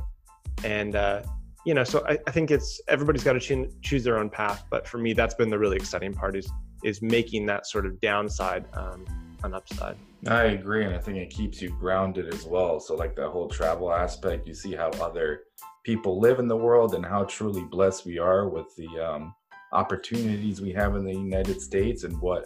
And 0.64 0.96
uh, 0.96 1.23
you 1.64 1.75
know 1.75 1.85
so 1.85 2.05
I, 2.09 2.18
I 2.27 2.31
think 2.31 2.51
it's 2.51 2.81
everybody's 2.88 3.23
got 3.23 3.35
to 3.35 3.40
choose, 3.40 3.73
choose 3.83 4.05
their 4.05 4.18
own 4.18 4.31
path. 4.31 4.64
But 4.70 4.87
for 4.87 4.99
me 4.99 5.12
that's 5.12 5.35
been 5.35 5.51
the 5.51 5.59
really 5.59 5.77
exciting 5.77 6.12
part 6.12 6.37
is 6.37 6.51
is 6.83 7.01
making 7.03 7.46
that 7.46 7.66
sort 7.66 7.87
of 7.87 8.01
downside 8.01 8.64
um, 8.75 9.05
an 9.44 9.55
upside 9.55 9.96
i 10.26 10.44
agree 10.44 10.85
and 10.85 10.94
i 10.94 10.98
think 10.98 11.16
it 11.18 11.30
keeps 11.30 11.62
you 11.62 11.70
grounded 11.70 12.33
as 12.33 12.44
well. 12.44 12.80
So 12.80 12.94
like 12.94 13.16
that 13.16 13.30
whole 13.30 13.48
travel 13.48 13.92
aspect 13.92 14.46
you 14.46 14.54
see 14.54 14.74
how 14.74 14.90
other 15.00 15.42
people 15.83 16.20
live 16.20 16.38
in 16.38 16.48
the 16.48 16.56
world 16.56 16.94
and 16.94 17.04
how 17.04 17.24
truly 17.24 17.64
blessed 17.64 18.04
we 18.04 18.18
are 18.18 18.48
with 18.48 18.66
the 18.76 18.88
um, 18.98 19.35
opportunities 19.72 20.61
we 20.61 20.72
have 20.72 20.94
in 20.94 21.04
the 21.04 21.14
United 21.14 21.61
States 21.61 22.04
and 22.04 22.20
what 22.20 22.44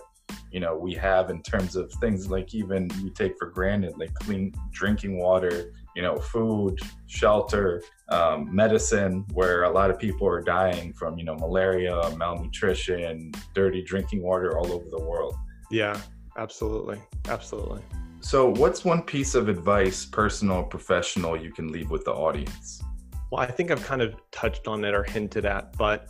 you 0.51 0.61
know 0.61 0.77
we 0.77 0.95
have 0.95 1.31
in 1.31 1.43
terms 1.43 1.75
of 1.75 1.93
things 1.95 2.31
like 2.31 2.55
even 2.55 2.89
we 3.03 3.11
take 3.11 3.37
for 3.39 3.51
granted 3.51 3.93
like 3.99 4.13
clean 4.15 4.53
drinking 4.73 5.19
water 5.19 5.73
you 5.97 6.03
know 6.03 6.17
food 6.17 6.79
shelter 7.07 7.83
um, 8.09 8.55
medicine 8.55 9.25
where 9.33 9.65
a 9.65 9.71
lot 9.71 9.91
of 9.91 9.99
people 9.99 10.27
are 10.27 10.41
dying 10.41 10.93
from 10.95 11.19
you 11.19 11.25
know 11.25 11.35
malaria 11.37 12.11
malnutrition 12.17 13.33
dirty 13.53 13.83
drinking 13.83 14.23
water 14.23 14.57
all 14.57 14.71
over 14.73 14.89
the 14.91 15.03
world. 15.03 15.35
Yeah 15.71 16.01
absolutely 16.37 17.01
absolutely 17.29 17.83
so 18.21 18.51
what's 18.51 18.85
one 18.85 19.03
piece 19.03 19.35
of 19.35 19.49
advice 19.49 20.05
personal 20.05 20.59
or 20.59 20.65
professional 20.65 21.37
you 21.37 21.53
can 21.53 21.71
leave 21.71 21.91
with 21.91 22.05
the 22.05 22.13
audience 22.13 22.83
well 23.31 23.41
i 23.41 23.47
think 23.47 23.71
i've 23.71 23.85
kind 23.85 24.03
of 24.03 24.15
touched 24.31 24.67
on 24.67 24.85
it 24.85 24.95
or 24.95 25.03
hinted 25.05 25.45
at 25.45 25.77
but 25.77 26.07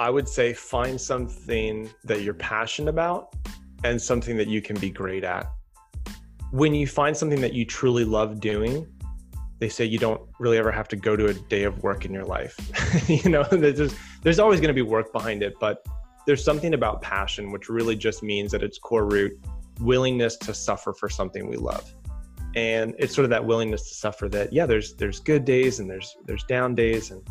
I 0.00 0.08
would 0.08 0.26
say 0.26 0.54
find 0.54 0.98
something 0.98 1.90
that 2.04 2.22
you're 2.22 2.32
passionate 2.32 2.88
about 2.88 3.34
and 3.84 4.00
something 4.00 4.34
that 4.38 4.48
you 4.48 4.62
can 4.62 4.78
be 4.80 4.88
great 4.88 5.24
at. 5.24 5.46
When 6.52 6.74
you 6.74 6.86
find 6.86 7.14
something 7.14 7.42
that 7.42 7.52
you 7.52 7.66
truly 7.66 8.06
love 8.06 8.40
doing, 8.40 8.86
they 9.58 9.68
say 9.68 9.84
you 9.84 9.98
don't 9.98 10.22
really 10.38 10.56
ever 10.56 10.72
have 10.72 10.88
to 10.88 10.96
go 10.96 11.16
to 11.16 11.26
a 11.26 11.34
day 11.34 11.64
of 11.64 11.82
work 11.82 12.06
in 12.06 12.14
your 12.14 12.24
life. 12.24 12.56
you 13.10 13.28
know, 13.28 13.42
there's 13.50 13.94
there's 14.22 14.38
always 14.38 14.58
going 14.58 14.68
to 14.68 14.74
be 14.74 14.80
work 14.80 15.12
behind 15.12 15.42
it, 15.42 15.52
but 15.60 15.86
there's 16.26 16.44
something 16.44 16.74
about 16.74 17.02
passion 17.02 17.50
which 17.50 17.68
really 17.68 17.96
just 17.96 18.22
means 18.22 18.54
at 18.54 18.62
its 18.62 18.78
core 18.78 19.06
root 19.06 19.38
willingness 19.80 20.36
to 20.36 20.54
suffer 20.54 20.92
for 20.92 21.08
something 21.08 21.48
we 21.48 21.56
love. 21.56 21.92
And 22.54 22.94
it's 22.98 23.14
sort 23.14 23.24
of 23.24 23.30
that 23.30 23.44
willingness 23.44 23.88
to 23.88 23.94
suffer 23.94 24.28
that 24.30 24.52
yeah, 24.52 24.66
there's 24.66 24.94
there's 24.94 25.20
good 25.20 25.44
days 25.44 25.80
and 25.80 25.88
there's 25.88 26.16
there's 26.26 26.44
down 26.44 26.74
days 26.74 27.10
and 27.10 27.22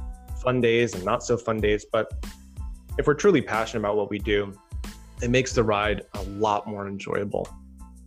fun 0.42 0.62
days 0.62 0.96
and 0.96 1.04
not 1.04 1.24
so 1.24 1.38
fun 1.38 1.58
days, 1.58 1.86
but 1.92 2.12
if 2.98 3.08
we're 3.08 3.14
truly 3.14 3.42
passionate 3.42 3.82
about 3.82 3.96
what 3.96 4.10
we 4.10 4.20
do, 4.20 4.54
it 5.22 5.30
makes 5.30 5.54
the 5.54 5.64
ride 5.64 6.04
a 6.16 6.22
lot 6.24 6.68
more 6.68 6.88
enjoyable. 6.88 7.48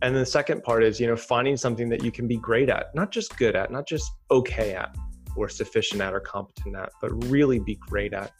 And 0.01 0.15
the 0.15 0.25
second 0.25 0.63
part 0.63 0.83
is, 0.83 0.99
you 0.99 1.07
know, 1.07 1.15
finding 1.15 1.55
something 1.55 1.87
that 1.89 2.03
you 2.03 2.11
can 2.11 2.27
be 2.27 2.37
great 2.37 2.69
at, 2.69 2.93
not 2.93 3.09
just 3.11 3.37
good 3.37 3.55
at, 3.55 3.71
not 3.71 3.87
just 3.87 4.11
okay 4.31 4.75
at 4.75 4.95
or 5.35 5.47
sufficient 5.47 6.01
at 6.01 6.13
or 6.13 6.19
competent 6.19 6.75
at, 6.75 6.91
but 6.99 7.11
really 7.25 7.59
be 7.59 7.75
great 7.75 8.13
at. 8.13 8.31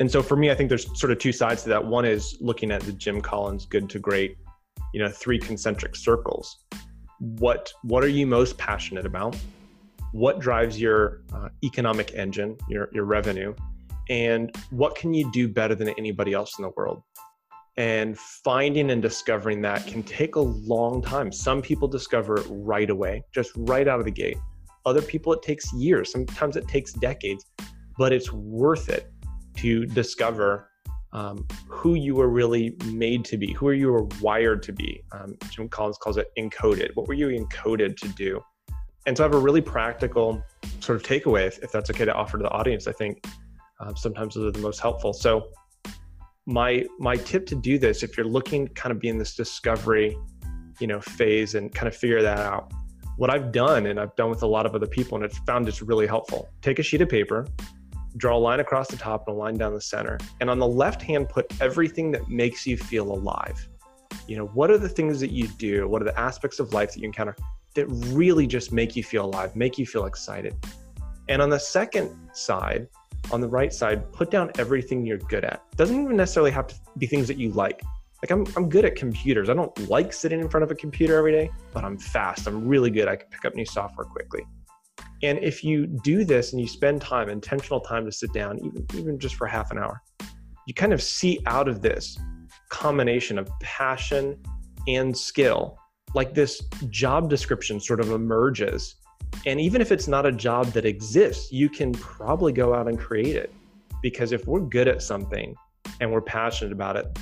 And 0.00 0.10
so 0.10 0.22
for 0.22 0.34
me, 0.34 0.50
I 0.50 0.54
think 0.54 0.68
there's 0.68 0.86
sort 0.98 1.12
of 1.12 1.18
two 1.18 1.32
sides 1.32 1.62
to 1.64 1.68
that. 1.68 1.84
One 1.84 2.04
is 2.04 2.36
looking 2.40 2.72
at 2.72 2.80
the 2.82 2.92
Jim 2.92 3.20
Collins 3.20 3.66
good 3.66 3.88
to 3.90 3.98
great, 3.98 4.36
you 4.92 5.00
know, 5.00 5.08
three 5.08 5.38
concentric 5.38 5.94
circles. 5.94 6.64
What 7.20 7.72
what 7.82 8.02
are 8.02 8.08
you 8.08 8.26
most 8.26 8.58
passionate 8.58 9.06
about? 9.06 9.36
What 10.12 10.40
drives 10.40 10.80
your 10.80 11.20
uh, 11.32 11.50
economic 11.62 12.14
engine, 12.14 12.56
your 12.68 12.88
your 12.92 13.04
revenue? 13.04 13.54
and 14.10 14.54
what 14.70 14.96
can 14.96 15.14
you 15.14 15.30
do 15.30 15.48
better 15.48 15.74
than 15.74 15.88
anybody 15.90 16.34
else 16.34 16.58
in 16.58 16.62
the 16.62 16.72
world 16.76 17.02
and 17.76 18.18
finding 18.18 18.90
and 18.90 19.00
discovering 19.00 19.62
that 19.62 19.86
can 19.86 20.02
take 20.02 20.34
a 20.34 20.40
long 20.40 21.00
time 21.00 21.32
some 21.32 21.62
people 21.62 21.86
discover 21.86 22.38
it 22.38 22.46
right 22.50 22.90
away 22.90 23.22
just 23.32 23.52
right 23.56 23.86
out 23.88 24.00
of 24.00 24.04
the 24.04 24.10
gate 24.10 24.36
other 24.84 25.00
people 25.00 25.32
it 25.32 25.40
takes 25.42 25.72
years 25.72 26.10
sometimes 26.10 26.56
it 26.56 26.66
takes 26.66 26.92
decades 26.94 27.46
but 27.96 28.12
it's 28.12 28.32
worth 28.32 28.88
it 28.88 29.12
to 29.56 29.86
discover 29.86 30.68
um, 31.12 31.46
who 31.68 31.94
you 31.94 32.14
were 32.14 32.28
really 32.28 32.76
made 32.86 33.24
to 33.24 33.36
be 33.36 33.52
who 33.52 33.66
are 33.66 33.74
you 33.74 33.90
were 33.90 34.06
wired 34.20 34.62
to 34.62 34.72
be 34.72 35.02
um, 35.12 35.36
jim 35.50 35.68
collins 35.68 35.98
calls 35.98 36.16
it 36.16 36.30
encoded 36.38 36.90
what 36.94 37.08
were 37.08 37.14
you 37.14 37.28
encoded 37.28 37.96
to 37.96 38.08
do 38.10 38.40
and 39.06 39.16
so 39.16 39.24
i 39.24 39.26
have 39.26 39.34
a 39.34 39.38
really 39.38 39.60
practical 39.60 40.42
sort 40.78 40.96
of 40.96 41.02
takeaway 41.02 41.46
if, 41.48 41.58
if 41.58 41.72
that's 41.72 41.90
okay 41.90 42.04
to 42.04 42.14
offer 42.14 42.38
to 42.38 42.42
the 42.44 42.50
audience 42.50 42.86
i 42.86 42.92
think 42.92 43.24
um, 43.80 43.96
sometimes 43.96 44.34
those 44.34 44.44
are 44.44 44.52
the 44.52 44.60
most 44.60 44.80
helpful. 44.80 45.12
So 45.12 45.48
my 46.46 46.86
my 46.98 47.16
tip 47.16 47.46
to 47.46 47.54
do 47.54 47.78
this, 47.78 48.02
if 48.02 48.16
you're 48.16 48.26
looking 48.26 48.68
kind 48.68 48.92
of 48.92 49.00
be 49.00 49.08
in 49.08 49.18
this 49.18 49.34
discovery, 49.34 50.16
you 50.78 50.86
know, 50.86 51.00
phase 51.00 51.54
and 51.54 51.74
kind 51.74 51.88
of 51.88 51.96
figure 51.96 52.22
that 52.22 52.38
out, 52.38 52.72
what 53.16 53.30
I've 53.30 53.52
done 53.52 53.86
and 53.86 53.98
I've 53.98 54.14
done 54.16 54.30
with 54.30 54.42
a 54.42 54.46
lot 54.46 54.66
of 54.66 54.74
other 54.74 54.86
people 54.86 55.16
and 55.16 55.24
I've 55.24 55.32
found 55.46 55.66
it's 55.68 55.82
really 55.82 56.06
helpful. 56.06 56.48
Take 56.62 56.78
a 56.78 56.82
sheet 56.82 57.00
of 57.00 57.08
paper, 57.08 57.46
draw 58.16 58.36
a 58.36 58.38
line 58.38 58.60
across 58.60 58.88
the 58.88 58.96
top 58.96 59.28
and 59.28 59.36
a 59.36 59.38
line 59.38 59.56
down 59.56 59.74
the 59.74 59.80
center, 59.80 60.18
and 60.40 60.50
on 60.50 60.58
the 60.58 60.66
left 60.66 61.02
hand 61.02 61.28
put 61.28 61.46
everything 61.60 62.10
that 62.12 62.28
makes 62.28 62.66
you 62.66 62.76
feel 62.76 63.12
alive. 63.12 63.68
You 64.26 64.36
know, 64.36 64.46
what 64.46 64.70
are 64.70 64.78
the 64.78 64.88
things 64.88 65.20
that 65.20 65.30
you 65.30 65.48
do? 65.48 65.88
What 65.88 66.02
are 66.02 66.04
the 66.04 66.18
aspects 66.18 66.60
of 66.60 66.72
life 66.72 66.92
that 66.92 67.00
you 67.00 67.06
encounter 67.06 67.36
that 67.74 67.86
really 67.86 68.46
just 68.46 68.72
make 68.72 68.96
you 68.96 69.02
feel 69.02 69.26
alive, 69.26 69.54
make 69.56 69.78
you 69.78 69.86
feel 69.86 70.06
excited? 70.06 70.54
And 71.28 71.40
on 71.40 71.50
the 71.50 71.58
second 71.58 72.16
side, 72.32 72.88
on 73.32 73.40
the 73.40 73.48
right 73.48 73.72
side, 73.72 74.12
put 74.12 74.30
down 74.30 74.50
everything 74.58 75.06
you're 75.06 75.18
good 75.18 75.44
at. 75.44 75.62
Doesn't 75.76 76.02
even 76.02 76.16
necessarily 76.16 76.50
have 76.50 76.66
to 76.68 76.74
be 76.98 77.06
things 77.06 77.28
that 77.28 77.36
you 77.36 77.52
like. 77.52 77.82
Like 78.22 78.30
I'm, 78.30 78.46
I'm 78.56 78.68
good 78.68 78.84
at 78.84 78.96
computers. 78.96 79.48
I 79.48 79.54
don't 79.54 79.88
like 79.88 80.12
sitting 80.12 80.40
in 80.40 80.48
front 80.48 80.64
of 80.64 80.70
a 80.70 80.74
computer 80.74 81.16
every 81.16 81.32
day, 81.32 81.50
but 81.72 81.84
I'm 81.84 81.96
fast. 81.98 82.46
I'm 82.46 82.66
really 82.66 82.90
good. 82.90 83.08
I 83.08 83.16
can 83.16 83.28
pick 83.30 83.44
up 83.44 83.54
new 83.54 83.64
software 83.64 84.06
quickly. 84.06 84.44
And 85.22 85.38
if 85.40 85.62
you 85.62 85.86
do 85.86 86.24
this 86.24 86.52
and 86.52 86.60
you 86.60 86.66
spend 86.66 87.02
time, 87.02 87.28
intentional 87.28 87.80
time 87.80 88.04
to 88.06 88.12
sit 88.12 88.32
down, 88.32 88.58
even, 88.64 88.86
even 88.94 89.18
just 89.18 89.34
for 89.34 89.46
half 89.46 89.70
an 89.70 89.78
hour, 89.78 90.00
you 90.66 90.74
kind 90.74 90.92
of 90.92 91.02
see 91.02 91.40
out 91.46 91.68
of 91.68 91.82
this 91.82 92.16
combination 92.70 93.38
of 93.38 93.48
passion 93.60 94.40
and 94.88 95.16
skill, 95.16 95.78
like 96.14 96.34
this 96.34 96.62
job 96.88 97.28
description 97.28 97.80
sort 97.80 98.00
of 98.00 98.12
emerges. 98.12 98.96
And 99.46 99.60
even 99.60 99.80
if 99.80 99.92
it's 99.92 100.08
not 100.08 100.26
a 100.26 100.32
job 100.32 100.66
that 100.68 100.84
exists, 100.84 101.52
you 101.52 101.68
can 101.68 101.92
probably 101.92 102.52
go 102.52 102.74
out 102.74 102.88
and 102.88 102.98
create 102.98 103.36
it. 103.36 103.52
Because 104.02 104.32
if 104.32 104.46
we're 104.46 104.60
good 104.60 104.88
at 104.88 105.02
something 105.02 105.54
and 106.00 106.10
we're 106.10 106.22
passionate 106.22 106.72
about 106.72 106.96
it, 106.96 107.18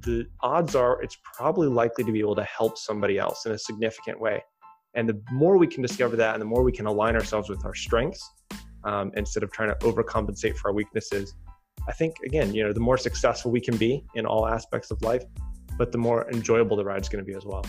the 0.00 0.26
odds 0.40 0.74
are 0.76 1.02
it's 1.02 1.18
probably 1.36 1.66
likely 1.66 2.04
to 2.04 2.12
be 2.12 2.20
able 2.20 2.36
to 2.36 2.44
help 2.44 2.78
somebody 2.78 3.18
else 3.18 3.46
in 3.46 3.52
a 3.52 3.58
significant 3.58 4.20
way. 4.20 4.42
And 4.94 5.08
the 5.08 5.20
more 5.32 5.56
we 5.56 5.66
can 5.66 5.82
discover 5.82 6.16
that 6.16 6.34
and 6.34 6.40
the 6.40 6.46
more 6.46 6.62
we 6.62 6.72
can 6.72 6.86
align 6.86 7.14
ourselves 7.14 7.48
with 7.48 7.64
our 7.64 7.74
strengths 7.74 8.30
um, 8.84 9.10
instead 9.16 9.42
of 9.42 9.50
trying 9.52 9.70
to 9.70 9.76
overcompensate 9.76 10.56
for 10.56 10.68
our 10.68 10.74
weaknesses, 10.74 11.34
I 11.88 11.92
think, 11.92 12.16
again, 12.24 12.54
you 12.54 12.62
know, 12.62 12.72
the 12.72 12.80
more 12.80 12.98
successful 12.98 13.50
we 13.50 13.60
can 13.60 13.76
be 13.76 14.04
in 14.14 14.26
all 14.26 14.46
aspects 14.46 14.90
of 14.90 15.00
life, 15.02 15.24
but 15.78 15.90
the 15.92 15.98
more 15.98 16.30
enjoyable 16.30 16.76
the 16.76 16.84
ride's 16.84 17.08
going 17.08 17.24
to 17.24 17.28
be 17.28 17.36
as 17.36 17.44
well. 17.44 17.64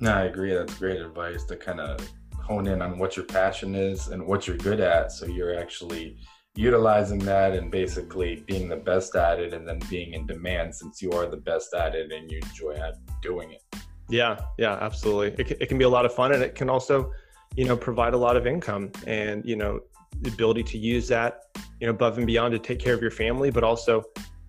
No, 0.00 0.12
I 0.12 0.24
agree. 0.24 0.52
That's 0.52 0.74
great 0.74 1.00
advice 1.00 1.44
to 1.44 1.56
kind 1.56 1.80
of 1.80 2.06
hone 2.42 2.66
in 2.66 2.82
on 2.82 2.98
what 2.98 3.16
your 3.16 3.24
passion 3.24 3.74
is 3.74 4.08
and 4.08 4.24
what 4.26 4.46
you're 4.46 4.58
good 4.58 4.80
at. 4.80 5.10
So 5.12 5.26
you're 5.26 5.58
actually 5.58 6.18
utilizing 6.54 7.18
that 7.20 7.54
and 7.54 7.70
basically 7.70 8.44
being 8.46 8.68
the 8.68 8.76
best 8.76 9.14
at 9.14 9.38
it 9.40 9.52
and 9.52 9.66
then 9.66 9.78
being 9.90 10.14
in 10.14 10.26
demand 10.26 10.74
since 10.74 11.00
you 11.00 11.12
are 11.12 11.26
the 11.26 11.36
best 11.36 11.74
at 11.74 11.94
it 11.94 12.12
and 12.12 12.30
you 12.30 12.38
enjoy 12.38 12.78
doing 13.22 13.52
it. 13.52 13.62
Yeah, 14.08 14.38
yeah, 14.58 14.78
absolutely. 14.80 15.44
It, 15.44 15.58
it 15.60 15.68
can 15.68 15.78
be 15.78 15.84
a 15.84 15.88
lot 15.88 16.04
of 16.04 16.14
fun 16.14 16.32
and 16.32 16.42
it 16.42 16.54
can 16.54 16.70
also, 16.70 17.12
you 17.56 17.64
know, 17.64 17.76
provide 17.76 18.14
a 18.14 18.16
lot 18.16 18.36
of 18.36 18.46
income 18.46 18.92
and, 19.06 19.44
you 19.44 19.56
know, 19.56 19.80
the 20.22 20.30
ability 20.30 20.62
to 20.62 20.78
use 20.78 21.08
that, 21.08 21.42
you 21.80 21.86
know, 21.86 21.92
above 21.92 22.16
and 22.18 22.26
beyond 22.26 22.52
to 22.52 22.58
take 22.58 22.78
care 22.78 22.94
of 22.94 23.02
your 23.02 23.10
family, 23.10 23.50
but 23.50 23.64
also, 23.64 24.02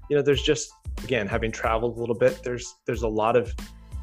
you 0.10 0.16
know, 0.16 0.22
there's 0.22 0.44
just, 0.44 0.72
again, 1.04 1.28
having 1.28 1.52
traveled 1.52 1.98
a 1.98 2.00
little 2.00 2.16
bit, 2.16 2.42
there's, 2.44 2.76
there's 2.86 3.02
a 3.02 3.08
lot 3.08 3.36
of, 3.36 3.54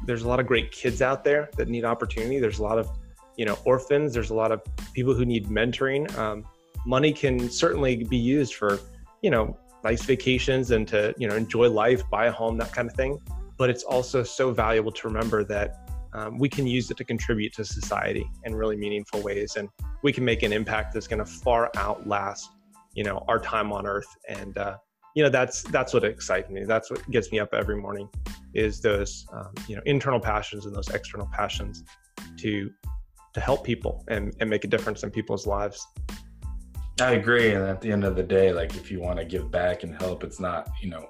there's 0.05 0.23
a 0.23 0.27
lot 0.27 0.39
of 0.39 0.45
great 0.45 0.71
kids 0.71 1.01
out 1.01 1.23
there 1.23 1.49
that 1.57 1.67
need 1.67 1.85
opportunity. 1.85 2.39
There's 2.39 2.59
a 2.59 2.63
lot 2.63 2.77
of, 2.77 2.89
you 3.37 3.45
know, 3.45 3.57
orphans. 3.65 4.13
There's 4.13 4.29
a 4.29 4.35
lot 4.35 4.51
of 4.51 4.61
people 4.93 5.13
who 5.13 5.25
need 5.25 5.47
mentoring. 5.47 6.15
Um, 6.17 6.45
money 6.85 7.11
can 7.11 7.49
certainly 7.49 8.03
be 8.03 8.17
used 8.17 8.55
for, 8.55 8.79
you 9.21 9.31
know, 9.31 9.57
nice 9.83 10.03
vacations 10.03 10.71
and 10.71 10.87
to, 10.87 11.13
you 11.17 11.27
know, 11.27 11.35
enjoy 11.35 11.69
life, 11.69 12.03
buy 12.09 12.25
a 12.25 12.31
home, 12.31 12.57
that 12.57 12.71
kind 12.71 12.89
of 12.89 12.95
thing. 12.95 13.19
But 13.57 13.69
it's 13.69 13.83
also 13.83 14.23
so 14.23 14.51
valuable 14.51 14.91
to 14.91 15.07
remember 15.07 15.43
that 15.45 15.89
um, 16.13 16.37
we 16.37 16.47
can 16.47 16.65
use 16.65 16.89
it 16.91 16.97
to 16.97 17.03
contribute 17.03 17.53
to 17.53 17.65
society 17.65 18.25
in 18.45 18.55
really 18.55 18.77
meaningful 18.77 19.21
ways. 19.21 19.57
And 19.57 19.67
we 20.01 20.13
can 20.13 20.23
make 20.23 20.43
an 20.43 20.53
impact 20.53 20.93
that's 20.93 21.07
going 21.07 21.19
to 21.19 21.25
far 21.25 21.71
outlast, 21.75 22.49
you 22.93 23.03
know, 23.03 23.23
our 23.27 23.39
time 23.39 23.73
on 23.73 23.85
earth. 23.85 24.07
And, 24.29 24.57
uh, 24.57 24.77
you 25.15 25.23
know, 25.23 25.29
that's, 25.29 25.63
that's 25.63 25.93
what 25.93 26.03
excites 26.05 26.49
me. 26.49 26.63
That's 26.63 26.89
what 26.89 27.09
gets 27.11 27.31
me 27.31 27.39
up 27.39 27.53
every 27.53 27.75
morning 27.75 28.09
is 28.53 28.79
those, 28.79 29.25
um, 29.33 29.51
you 29.67 29.75
know, 29.75 29.81
internal 29.85 30.19
passions 30.19 30.65
and 30.65 30.73
those 30.73 30.89
external 30.89 31.27
passions 31.33 31.83
to, 32.37 32.71
to 33.33 33.39
help 33.41 33.65
people 33.65 34.05
and, 34.07 34.33
and 34.39 34.49
make 34.49 34.63
a 34.63 34.67
difference 34.67 35.03
in 35.03 35.11
people's 35.11 35.45
lives. 35.45 35.85
I 37.01 37.11
agree. 37.11 37.51
And 37.51 37.65
at 37.65 37.81
the 37.81 37.91
end 37.91 38.05
of 38.05 38.15
the 38.15 38.23
day, 38.23 38.53
like 38.53 38.75
if 38.77 38.89
you 38.89 39.01
want 39.01 39.19
to 39.19 39.25
give 39.25 39.51
back 39.51 39.83
and 39.83 39.93
help, 40.01 40.23
it's 40.23 40.39
not, 40.39 40.69
you 40.81 40.89
know, 40.89 41.09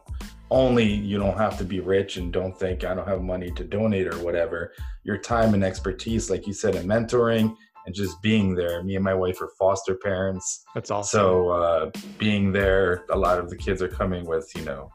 only 0.52 0.86
you 0.86 1.18
don't 1.18 1.38
have 1.38 1.58
to 1.58 1.64
be 1.64 1.80
rich 1.80 2.18
and 2.18 2.32
don't 2.32 2.58
think 2.58 2.84
I 2.84 2.94
don't 2.94 3.08
have 3.08 3.22
money 3.22 3.52
to 3.52 3.64
donate 3.64 4.08
or 4.08 4.18
whatever. 4.20 4.74
Your 5.04 5.18
time 5.18 5.54
and 5.54 5.64
expertise, 5.64 6.30
like 6.30 6.48
you 6.48 6.54
said, 6.54 6.76
in 6.76 6.86
mentoring 6.86 7.56
and 7.86 7.96
just 7.96 8.22
being 8.22 8.56
there. 8.56 8.84
Me 8.84 8.96
and 8.96 9.04
my 9.04 9.14
wife 9.14 9.42
are 9.42 9.52
foster 9.60 9.96
parents. 9.96 10.64
That's 10.74 10.92
awesome. 10.92 11.20
So 11.20 11.50
uh, 11.50 11.92
being 12.18 12.52
there, 12.52 13.06
a 13.10 13.18
lot 13.18 13.40
of 13.40 13.50
the 13.50 13.58
kids 13.58 13.82
are 13.82 13.88
coming 13.88 14.26
with, 14.26 14.52
you 14.56 14.64
know, 14.64 14.90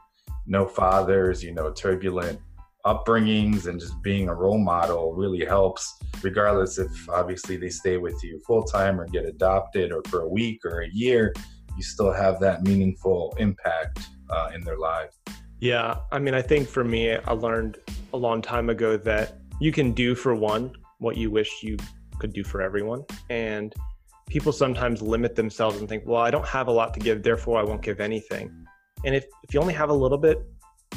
no 0.45 0.65
fathers, 0.65 1.43
you 1.43 1.53
know, 1.53 1.71
turbulent 1.71 2.39
upbringings 2.85 3.67
and 3.67 3.79
just 3.79 4.01
being 4.01 4.29
a 4.29 4.33
role 4.33 4.57
model 4.57 5.13
really 5.13 5.45
helps 5.45 5.99
regardless 6.23 6.79
if 6.79 6.89
obviously 7.09 7.55
they 7.55 7.69
stay 7.69 7.97
with 7.97 8.19
you 8.23 8.41
full 8.45 8.63
time 8.63 8.99
or 8.99 9.05
get 9.07 9.23
adopted 9.23 9.91
or 9.91 10.01
for 10.07 10.21
a 10.21 10.27
week 10.27 10.59
or 10.65 10.81
a 10.81 10.89
year 10.91 11.31
you 11.77 11.83
still 11.83 12.11
have 12.11 12.39
that 12.39 12.63
meaningful 12.63 13.35
impact 13.37 13.99
uh, 14.31 14.49
in 14.55 14.61
their 14.61 14.79
lives 14.79 15.20
yeah 15.61 15.95
i 16.11 16.19
mean 16.19 16.33
i 16.33 16.41
think 16.41 16.67
for 16.67 16.83
me 16.83 17.15
i 17.15 17.31
learned 17.31 17.77
a 18.13 18.17
long 18.17 18.41
time 18.41 18.69
ago 18.69 18.97
that 18.97 19.37
you 19.61 19.71
can 19.71 19.93
do 19.93 20.13
for 20.13 20.35
one 20.35 20.73
what 21.01 21.17
you 21.17 21.31
wish 21.31 21.63
you 21.63 21.77
could 22.21 22.31
do 22.31 22.43
for 22.43 22.61
everyone. 22.61 23.03
And 23.29 23.73
people 24.29 24.53
sometimes 24.53 25.01
limit 25.01 25.35
themselves 25.35 25.79
and 25.79 25.89
think 25.89 26.03
well 26.05 26.21
i 26.21 26.31
don't 26.31 26.47
have 26.47 26.67
a 26.67 26.71
lot 26.71 26.93
to 26.93 27.01
give 27.01 27.21
therefore 27.21 27.59
i 27.59 27.63
won't 27.63 27.81
give 27.81 27.99
anything. 27.99 28.45
And 29.03 29.15
if, 29.15 29.25
if 29.43 29.53
you 29.53 29.59
only 29.59 29.73
have 29.73 29.89
a 29.89 29.93
little 29.93 30.17
bit 30.17 30.37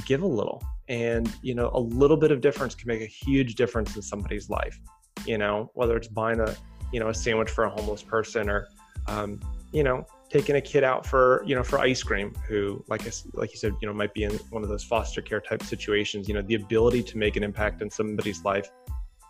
give 0.06 0.22
a 0.22 0.26
little. 0.26 0.62
And 0.88 1.32
you 1.42 1.54
know 1.54 1.70
a 1.72 1.80
little 1.80 2.18
bit 2.18 2.30
of 2.30 2.42
difference 2.42 2.74
can 2.74 2.88
make 2.88 3.00
a 3.00 3.06
huge 3.06 3.54
difference 3.54 3.96
in 3.96 4.02
somebody's 4.02 4.50
life 4.50 4.78
you 5.24 5.38
know 5.38 5.70
whether 5.72 5.96
it's 5.96 6.08
buying 6.08 6.40
a 6.40 6.54
you 6.92 7.00
know 7.00 7.08
a 7.08 7.14
sandwich 7.14 7.48
for 7.48 7.64
a 7.64 7.70
homeless 7.70 8.02
person 8.02 8.50
or 8.50 8.68
um, 9.06 9.40
you 9.72 9.82
know 9.82 10.06
taking 10.34 10.56
a 10.56 10.60
kid 10.60 10.82
out 10.82 11.06
for 11.06 11.42
you 11.46 11.54
know 11.54 11.62
for 11.62 11.78
ice 11.78 12.02
cream 12.02 12.34
who 12.48 12.84
like 12.88 13.06
I, 13.06 13.10
like 13.34 13.52
you 13.52 13.58
said 13.58 13.72
you 13.80 13.86
know 13.86 13.94
might 13.94 14.12
be 14.14 14.24
in 14.24 14.32
one 14.50 14.62
of 14.64 14.68
those 14.68 14.82
foster 14.82 15.22
care 15.22 15.40
type 15.40 15.62
situations 15.62 16.28
you 16.28 16.34
know 16.34 16.42
the 16.42 16.56
ability 16.56 17.02
to 17.04 17.18
make 17.18 17.36
an 17.36 17.44
impact 17.44 17.82
in 17.82 17.88
somebody's 17.88 18.44
life 18.44 18.68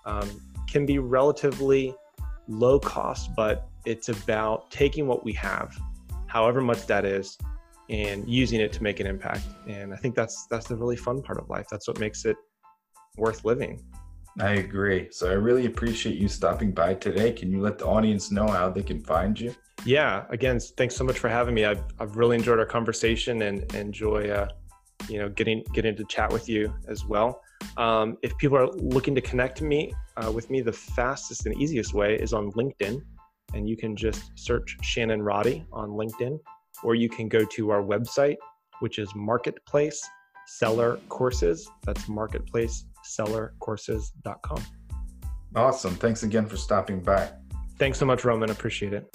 um, 0.07 0.29
can 0.71 0.87
be 0.87 0.99
relatively 0.99 1.95
low 2.49 2.79
cost 2.81 3.31
but 3.37 3.69
it's 3.85 4.09
about 4.09 4.71
taking 4.71 5.07
what 5.07 5.25
we 5.25 5.33
have 5.35 5.77
however 6.27 6.61
much 6.61 6.87
that 6.87 7.05
is 7.05 7.37
and 7.91 8.29
using 8.29 8.61
it 8.61 8.73
to 8.73 8.83
make 8.83 9.01
an 9.01 9.07
impact. 9.07 9.45
And 9.69 9.93
I 9.93 9.97
think 9.97 10.15
that's 10.15 10.47
that's 10.47 10.67
the 10.67 10.77
really 10.77 10.97
fun 10.97 11.23
part 11.23 11.39
of 11.39 11.49
life. 11.49 11.67
That's 11.71 11.87
what 11.87 11.99
makes 11.99 12.25
it 12.25 12.37
worth 13.17 13.45
living. 13.45 13.83
I 14.41 14.55
agree. 14.55 15.09
So 15.13 15.31
I 15.31 15.35
really 15.35 15.67
appreciate 15.67 16.17
you 16.17 16.29
stopping 16.29 16.73
by 16.73 16.95
today. 16.95 17.33
Can 17.33 17.53
you 17.53 17.61
let 17.61 17.79
the 17.79 17.87
audience 17.87 18.33
know 18.33 18.49
how 18.49 18.69
they 18.69 18.83
can 18.83 19.01
find 19.01 19.39
you? 19.39 19.55
Yeah. 19.85 20.25
Again, 20.31 20.59
thanks 20.61 20.97
so 20.97 21.05
much 21.05 21.19
for 21.19 21.29
having 21.29 21.55
me. 21.55 21.65
I've, 21.65 21.83
I've 21.99 22.17
really 22.17 22.37
enjoyed 22.37 22.59
our 22.59 22.67
conversation 22.67 23.43
and 23.43 23.73
enjoy, 23.75 24.31
uh, 24.31 24.49
you 25.09 25.19
know, 25.19 25.29
getting 25.29 25.63
getting 25.75 25.95
to 25.97 26.05
chat 26.05 26.33
with 26.33 26.49
you 26.49 26.73
as 26.89 27.05
well. 27.05 27.43
Um, 27.77 28.17
if 28.23 28.37
people 28.39 28.57
are 28.57 28.71
looking 28.73 29.15
to 29.15 29.21
connect 29.21 29.59
to 29.59 29.65
me 29.65 29.93
uh, 30.17 30.31
with 30.31 30.51
me, 30.51 30.61
the 30.63 30.73
fastest 30.73 31.47
and 31.47 31.61
easiest 31.61 31.93
way 31.93 32.15
is 32.15 32.33
on 32.33 32.51
LinkedIn, 32.53 33.03
and 33.53 33.69
you 33.69 33.77
can 33.77 33.97
just 33.97 34.33
search 34.37 34.77
Shannon 34.83 35.23
Roddy 35.23 35.65
on 35.73 35.91
LinkedIn 35.91 36.39
or 36.83 36.95
you 36.95 37.09
can 37.09 37.29
go 37.29 37.45
to 37.45 37.71
our 37.71 37.83
website, 37.83 38.37
which 38.81 38.99
is 38.99 39.13
Marketplace 39.15 40.07
Seller 40.47 40.99
Courses. 41.09 41.69
That's 41.85 42.09
marketplace 42.09 42.85
seller 43.03 43.55
marketplacesellercourses.com. 43.61 44.65
Awesome. 45.57 45.95
Thanks 45.95 46.23
again 46.23 46.47
for 46.47 46.57
stopping 46.57 47.01
by. 47.01 47.31
Thanks 47.79 47.99
so 47.99 48.07
much, 48.07 48.25
Roman. 48.25 48.51
Appreciate 48.51 48.93
it. 48.93 49.15